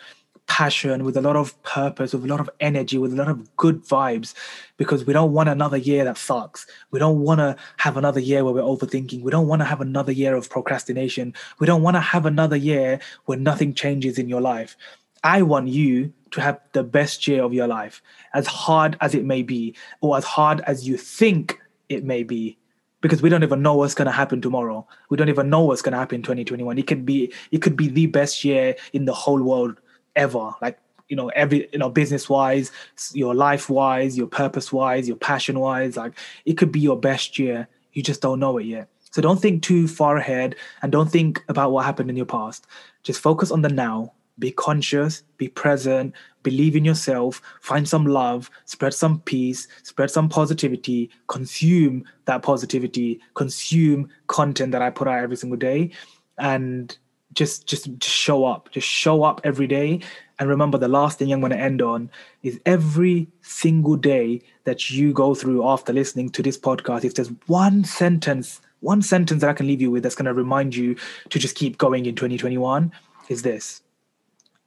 passion, 0.46 1.04
with 1.04 1.16
a 1.16 1.20
lot 1.20 1.36
of 1.36 1.60
purpose, 1.62 2.12
with 2.12 2.24
a 2.24 2.26
lot 2.26 2.40
of 2.40 2.50
energy, 2.60 2.98
with 2.98 3.12
a 3.12 3.16
lot 3.16 3.28
of 3.28 3.56
good 3.56 3.82
vibes, 3.84 4.34
because 4.76 5.06
we 5.06 5.12
don't 5.12 5.32
want 5.32 5.48
another 5.48 5.76
year 5.76 6.04
that 6.04 6.18
sucks. 6.18 6.66
We 6.90 6.98
don't 6.98 7.20
want 7.20 7.38
to 7.38 7.56
have 7.78 7.96
another 7.96 8.20
year 8.20 8.44
where 8.44 8.52
we're 8.52 8.60
overthinking. 8.60 9.22
We 9.22 9.30
don't 9.30 9.46
want 9.46 9.60
to 9.60 9.66
have 9.66 9.80
another 9.80 10.12
year 10.12 10.34
of 10.34 10.50
procrastination. 10.50 11.32
We 11.58 11.66
don't 11.66 11.82
want 11.82 11.96
to 11.96 12.00
have 12.00 12.26
another 12.26 12.56
year 12.56 13.00
where 13.24 13.38
nothing 13.38 13.72
changes 13.72 14.18
in 14.18 14.28
your 14.28 14.40
life. 14.40 14.76
I 15.24 15.42
want 15.42 15.68
you 15.68 16.12
to 16.32 16.40
have 16.40 16.60
the 16.72 16.82
best 16.82 17.26
year 17.28 17.42
of 17.42 17.54
your 17.54 17.68
life, 17.68 18.02
as 18.34 18.46
hard 18.46 18.96
as 19.00 19.14
it 19.14 19.24
may 19.24 19.42
be, 19.42 19.74
or 20.00 20.16
as 20.16 20.24
hard 20.24 20.60
as 20.66 20.86
you 20.86 20.96
think 20.96 21.60
it 21.88 22.04
may 22.04 22.24
be 22.24 22.58
because 23.02 23.20
we 23.20 23.28
don't 23.28 23.42
even 23.42 23.60
know 23.60 23.74
what's 23.74 23.94
going 23.94 24.06
to 24.06 24.12
happen 24.12 24.40
tomorrow. 24.40 24.86
We 25.10 25.18
don't 25.18 25.28
even 25.28 25.50
know 25.50 25.60
what's 25.60 25.82
going 25.82 25.92
to 25.92 25.98
happen 25.98 26.16
in 26.16 26.22
2021. 26.22 26.78
It 26.78 26.86
could 26.86 27.04
be 27.04 27.30
it 27.50 27.60
could 27.60 27.76
be 27.76 27.88
the 27.88 28.06
best 28.06 28.42
year 28.44 28.74
in 28.94 29.04
the 29.04 29.12
whole 29.12 29.42
world 29.42 29.78
ever. 30.16 30.52
Like 30.62 30.78
you 31.08 31.16
know 31.16 31.28
every 31.30 31.68
you 31.72 31.78
know 31.78 31.90
business 31.90 32.30
wise 32.30 32.72
your 33.12 33.34
life 33.34 33.68
wise 33.68 34.16
your 34.16 34.26
purpose 34.26 34.72
wise 34.72 35.06
your 35.06 35.16
passion 35.18 35.58
wise 35.58 35.98
like 35.98 36.18
it 36.46 36.56
could 36.56 36.72
be 36.72 36.80
your 36.80 36.98
best 36.98 37.38
year 37.38 37.68
you 37.92 38.02
just 38.02 38.22
don't 38.22 38.40
know 38.40 38.56
it 38.56 38.64
yet 38.64 38.88
So 39.12 39.20
don't 39.20 39.40
think 39.40 39.62
too 39.62 39.88
far 39.88 40.16
ahead 40.16 40.56
and 40.80 40.90
don't 40.90 41.10
think 41.10 41.44
about 41.48 41.70
what 41.70 41.84
happened 41.84 42.08
in 42.08 42.16
your 42.16 42.24
past. 42.26 42.66
Just 43.02 43.20
focus 43.20 43.50
on 43.50 43.60
the 43.60 43.68
now. 43.68 44.14
Be 44.42 44.50
conscious, 44.50 45.22
be 45.36 45.46
present, 45.46 46.12
believe 46.42 46.74
in 46.74 46.84
yourself, 46.84 47.40
find 47.60 47.88
some 47.88 48.06
love, 48.06 48.50
spread 48.64 48.92
some 48.92 49.20
peace, 49.20 49.68
spread 49.84 50.10
some 50.10 50.28
positivity, 50.28 51.10
consume 51.28 52.02
that 52.24 52.42
positivity, 52.42 53.20
consume 53.34 54.08
content 54.26 54.72
that 54.72 54.82
I 54.82 54.90
put 54.90 55.06
out 55.06 55.22
every 55.22 55.36
single 55.36 55.56
day 55.56 55.92
and 56.38 56.98
just 57.34 57.68
just 57.68 58.02
show 58.02 58.44
up. 58.44 58.68
Just 58.72 58.88
show 58.88 59.22
up 59.22 59.40
every 59.44 59.68
day 59.68 60.00
and 60.40 60.48
remember 60.48 60.76
the 60.76 60.88
last 60.88 61.20
thing 61.20 61.32
I'm 61.32 61.38
going 61.38 61.52
to 61.52 61.56
end 61.56 61.80
on 61.80 62.10
is 62.42 62.58
every 62.66 63.28
single 63.42 63.94
day 63.94 64.42
that 64.64 64.90
you 64.90 65.12
go 65.12 65.36
through 65.36 65.64
after 65.64 65.92
listening 65.92 66.30
to 66.30 66.42
this 66.42 66.58
podcast 66.58 67.04
if 67.04 67.14
there's 67.14 67.30
one 67.46 67.84
sentence 67.84 68.60
one 68.80 69.02
sentence 69.02 69.42
that 69.42 69.50
I 69.50 69.52
can 69.52 69.68
leave 69.68 69.80
you 69.80 69.92
with 69.92 70.02
that's 70.02 70.16
going 70.16 70.26
to 70.26 70.34
remind 70.34 70.74
you 70.74 70.96
to 71.30 71.38
just 71.38 71.54
keep 71.54 71.78
going 71.78 72.06
in 72.06 72.16
2021 72.16 72.90
is 73.28 73.42
this 73.42 73.82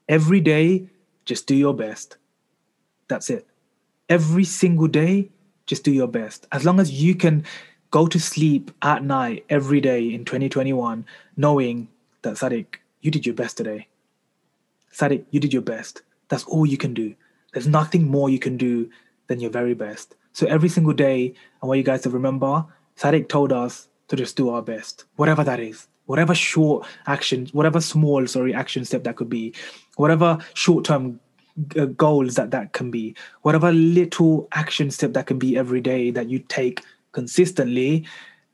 every 0.07 0.39
day, 0.39 0.87
just 1.25 1.47
do 1.47 1.55
your 1.55 1.73
best. 1.73 2.17
That's 3.07 3.29
it. 3.29 3.47
Every 4.09 4.43
single 4.43 4.87
day, 4.87 5.29
just 5.65 5.83
do 5.83 5.91
your 5.91 6.07
best. 6.07 6.47
As 6.51 6.65
long 6.65 6.79
as 6.79 6.91
you 6.91 7.15
can 7.15 7.43
go 7.91 8.07
to 8.07 8.19
sleep 8.19 8.71
at 8.81 9.03
night 9.03 9.45
every 9.49 9.81
day 9.81 10.13
in 10.13 10.25
2021, 10.25 11.05
knowing 11.37 11.87
that 12.21 12.35
Sadiq, 12.35 12.65
you 13.01 13.11
did 13.11 13.25
your 13.25 13.35
best 13.35 13.57
today. 13.57 13.87
Sadiq, 14.91 15.25
you 15.31 15.39
did 15.39 15.53
your 15.53 15.61
best. 15.61 16.01
That's 16.29 16.43
all 16.45 16.65
you 16.65 16.77
can 16.77 16.93
do. 16.93 17.15
There's 17.53 17.67
nothing 17.67 18.09
more 18.09 18.29
you 18.29 18.39
can 18.39 18.57
do 18.57 18.89
than 19.27 19.39
your 19.39 19.51
very 19.51 19.73
best. 19.73 20.15
So 20.33 20.45
every 20.47 20.69
single 20.69 20.93
day, 20.93 21.33
I 21.63 21.65
want 21.65 21.77
you 21.77 21.83
guys 21.83 22.01
to 22.01 22.09
remember, 22.09 22.65
Sadiq 22.97 23.29
told 23.29 23.51
us 23.51 23.87
to 24.09 24.15
just 24.15 24.35
do 24.35 24.49
our 24.49 24.61
best, 24.61 25.05
whatever 25.15 25.43
that 25.43 25.59
is, 25.59 25.87
whatever 26.05 26.35
short 26.35 26.85
action, 27.07 27.47
whatever 27.51 27.81
small, 27.81 28.25
sorry, 28.27 28.53
action 28.53 28.85
step 28.85 29.03
that 29.03 29.15
could 29.15 29.29
be, 29.29 29.53
whatever 29.97 30.37
short 30.53 30.85
term 30.85 31.19
uh, 31.77 31.85
goals 31.85 32.35
that 32.35 32.51
that 32.51 32.73
can 32.73 32.91
be, 32.91 33.15
whatever 33.41 33.71
little 33.71 34.47
action 34.53 34.91
step 34.91 35.13
that 35.13 35.25
can 35.25 35.39
be 35.39 35.57
every 35.57 35.81
day 35.81 36.11
that 36.11 36.29
you 36.29 36.39
take 36.39 36.81
consistently, 37.11 38.05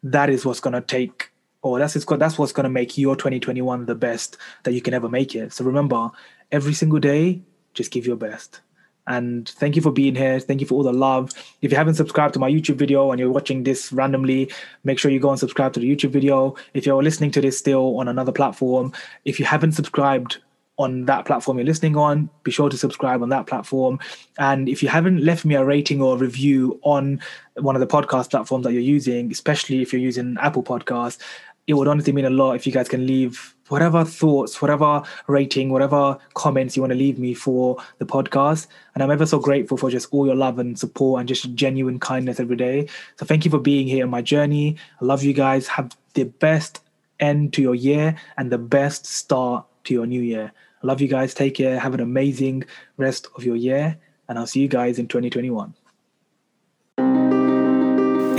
that 0.04 0.30
is 0.30 0.46
what's 0.46 0.60
going 0.60 0.74
to 0.74 0.82
take 0.82 1.32
or 1.64 1.78
that's 1.78 1.94
that's 1.94 2.38
what's 2.40 2.52
going 2.52 2.64
to 2.64 2.70
make 2.70 2.98
your 2.98 3.16
2021 3.16 3.86
the 3.86 3.96
best 3.96 4.38
that 4.64 4.74
you 4.74 4.82
can 4.82 4.94
ever 4.94 5.10
make 5.10 5.36
it. 5.36 5.54
So 5.54 5.64
remember, 5.64 6.10
every 6.52 6.74
single 6.74 7.00
day, 7.00 7.42
just 7.74 7.92
give 7.92 8.06
your 8.06 8.16
best. 8.16 8.62
And 9.08 9.50
thank 9.50 9.76
you 9.76 9.82
for 9.82 9.92
being 9.92 10.16
here. 10.16 10.40
Thank 10.40 10.62
you 10.62 10.68
for 10.68 10.76
all 10.76 10.84
the 10.84 10.94
love. 10.94 11.32
If 11.62 11.72
you 11.72 11.78
haven't 11.78 11.96
subscribed 11.96 12.34
to 12.36 12.40
my 12.40 12.50
YouTube 12.50 12.76
video 12.76 13.12
and 13.12 13.20
you're 13.20 13.32
watching 13.32 13.64
this 13.64 13.92
randomly, 13.92 14.52
make 14.84 15.00
sure 15.00 15.12
you 15.12 15.20
go 15.20 15.30
and 15.30 15.40
subscribe 15.40 15.74
to 15.74 15.80
the 15.80 15.96
YouTube 15.96 16.12
video. 16.12 16.56
If 16.74 16.86
you're 16.86 17.04
listening 17.04 17.32
to 17.32 17.42
this 17.42 17.58
still 17.58 17.98
on 18.00 18.08
another 18.08 18.32
platform, 18.32 18.94
if 19.26 19.40
you 19.40 19.46
haven't 19.46 19.74
subscribed 19.74 20.38
on 20.78 21.06
that 21.06 21.26
platform 21.26 21.58
you're 21.58 21.66
listening 21.66 21.96
on, 21.96 22.30
be 22.44 22.52
sure 22.52 22.70
to 22.70 22.78
subscribe 22.78 23.22
on 23.22 23.30
that 23.30 23.46
platform. 23.48 24.00
And 24.40 24.68
if 24.68 24.82
you 24.82 24.90
haven't 24.90 25.24
left 25.24 25.46
me 25.46 25.56
a 25.56 25.64
rating 25.64 26.02
or 26.02 26.16
a 26.16 26.18
review 26.18 26.80
on 26.84 27.22
one 27.58 27.76
of 27.76 27.82
the 27.82 27.88
podcast 27.88 28.32
platforms 28.32 28.66
that 28.66 28.74
you're 28.74 28.82
using, 28.82 29.32
especially 29.32 29.82
if 29.82 29.94
you're 29.94 30.02
using 30.02 30.38
Apple 30.40 30.64
Podcasts, 30.64 31.20
it 31.68 31.74
would 31.76 31.88
honestly 31.88 32.14
mean 32.14 32.26
a 32.26 32.30
lot 32.30 32.54
if 32.54 32.66
you 32.66 32.74
guys 32.74 32.90
can 32.90 33.06
leave 33.06 33.56
whatever 33.70 34.04
thoughts, 34.04 34.62
whatever 34.62 35.02
rating, 35.28 35.70
whatever 35.70 36.18
comments 36.34 36.76
you 36.76 36.82
want 36.82 36.92
to 36.92 36.98
leave 36.98 37.18
me 37.18 37.34
for 37.34 37.78
the 38.00 38.06
podcast. 38.06 38.68
And 38.94 39.04
I'm 39.04 39.12
ever 39.12 39.26
so 39.26 39.40
grateful 39.40 39.78
for 39.78 39.90
just 39.90 40.10
all 40.12 40.26
your 40.26 40.36
love 40.36 40.60
and 40.60 40.78
support 40.78 41.22
and 41.22 41.28
just 41.28 41.54
genuine 41.56 41.98
kindness 41.98 42.40
every 42.40 42.58
day. 42.58 42.90
So 43.18 43.26
thank 43.26 43.46
you 43.46 43.52
for 43.52 43.60
being 43.60 43.88
here 43.88 44.04
on 44.04 44.10
my 44.10 44.22
journey. 44.22 44.76
I 45.02 45.06
love 45.06 45.24
you 45.24 45.34
guys. 45.34 45.68
Have 45.68 45.96
the 46.16 46.26
best 46.26 46.82
end 47.22 47.54
to 47.54 47.62
your 47.62 47.76
year 47.76 48.16
and 48.38 48.52
the 48.52 48.58
best 48.58 49.06
start 49.06 49.66
to 49.86 49.94
your 49.94 50.06
new 50.06 50.22
year. 50.22 50.52
I 50.84 50.88
love 50.88 51.00
you 51.00 51.08
guys. 51.08 51.34
Take 51.34 51.56
care. 51.56 51.80
Have 51.80 51.94
an 51.94 52.02
amazing 52.02 52.66
rest 52.98 53.28
of 53.36 53.46
your 53.46 53.56
year. 53.56 53.98
And 54.28 54.38
I'll 54.38 54.48
see 54.48 54.60
you 54.60 54.68
guys 54.68 55.00
in 55.00 55.08
2021. 55.08 55.74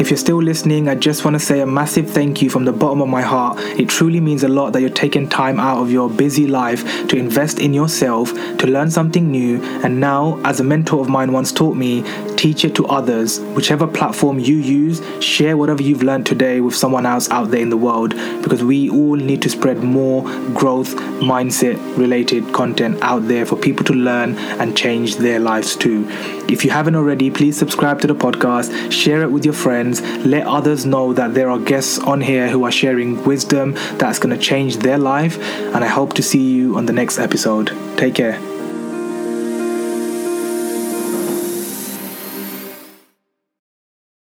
If 0.03 0.11
you're 0.11 0.17
still 0.17 0.43
listening, 0.43 0.89
I 0.89 0.97
just 0.97 1.25
want 1.25 1.35
to 1.37 1.39
say 1.39 1.61
a 1.61 1.67
massive 1.67 2.11
thank 2.11 2.43
you 2.43 2.51
from 2.51 2.65
the 2.65 2.73
bottom 2.73 3.01
of 3.01 3.09
my 3.09 3.23
heart. 3.23 3.61
It 3.61 3.89
truly 3.89 4.19
means 4.19 4.43
a 4.43 4.49
lot 4.49 4.73
that 4.73 4.81
you're 4.81 4.91
taking 4.91 5.29
time 5.29 5.61
out 5.61 5.81
of 5.81 5.93
your 5.93 6.11
busy 6.11 6.49
life 6.49 7.07
to 7.07 7.17
invest 7.17 7.61
in 7.61 7.73
yourself, 7.73 8.33
to 8.33 8.67
learn 8.67 8.91
something 8.91 9.31
new, 9.31 9.63
and 9.63 10.01
now, 10.01 10.41
as 10.45 10.59
a 10.59 10.65
mentor 10.65 11.03
of 11.03 11.09
mine 11.09 11.31
once 11.31 11.53
taught 11.53 11.77
me, 11.77 12.03
teach 12.35 12.65
it 12.65 12.75
to 12.75 12.87
others. 12.89 13.39
Whichever 13.55 13.87
platform 13.87 14.41
you 14.41 14.57
use, 14.57 15.01
share 15.25 15.57
whatever 15.57 15.85
you've 15.85 16.03
learned 16.03 16.27
today 16.27 16.61
with 16.61 16.75
someone 16.75 17.07
else 17.07 17.31
out 17.31 17.53
there 17.53 17.61
in 17.61 17.69
the 17.69 17.77
world 17.77 18.17
because 18.43 18.65
we 18.65 18.91
all 18.91 19.15
need 19.15 19.41
to 19.43 19.49
spread 19.49 19.85
more 19.85 20.25
growth 20.53 20.97
mindset 21.23 21.77
related 21.97 22.53
content 22.53 23.01
out 23.03 23.29
there 23.29 23.47
for 23.47 23.55
people 23.55 23.85
to 23.85 23.93
learn 23.93 24.37
and 24.59 24.77
change 24.77 25.19
their 25.19 25.39
lives 25.39 25.77
too. 25.77 26.09
If 26.53 26.67
you 26.67 26.71
haven't 26.71 26.97
already, 26.97 27.31
please 27.31 27.57
subscribe 27.57 28.01
to 28.03 28.07
the 28.07 28.15
podcast, 28.15 28.93
share 28.93 29.23
it 29.23 29.31
with 29.33 29.45
your 29.47 29.55
friends, 29.55 30.03
let 30.27 30.47
others 30.47 30.85
know 30.85 31.15
that 31.15 31.33
there 31.33 31.49
are 31.49 31.59
guests 31.59 31.99
on 31.99 32.21
here 32.21 32.49
who 32.51 32.65
are 32.65 32.71
sharing 32.71 33.25
wisdom 33.25 33.73
that's 33.97 34.19
going 34.19 34.37
to 34.37 34.43
change 34.43 34.77
their 34.77 34.99
life. 34.99 35.39
And 35.75 35.83
I 35.83 35.89
hope 35.89 36.13
to 36.15 36.23
see 36.23 36.43
you 36.43 36.77
on 36.77 36.85
the 36.85 36.93
next 36.93 37.19
episode. 37.19 37.73
Take 37.97 38.15
care. 38.15 38.52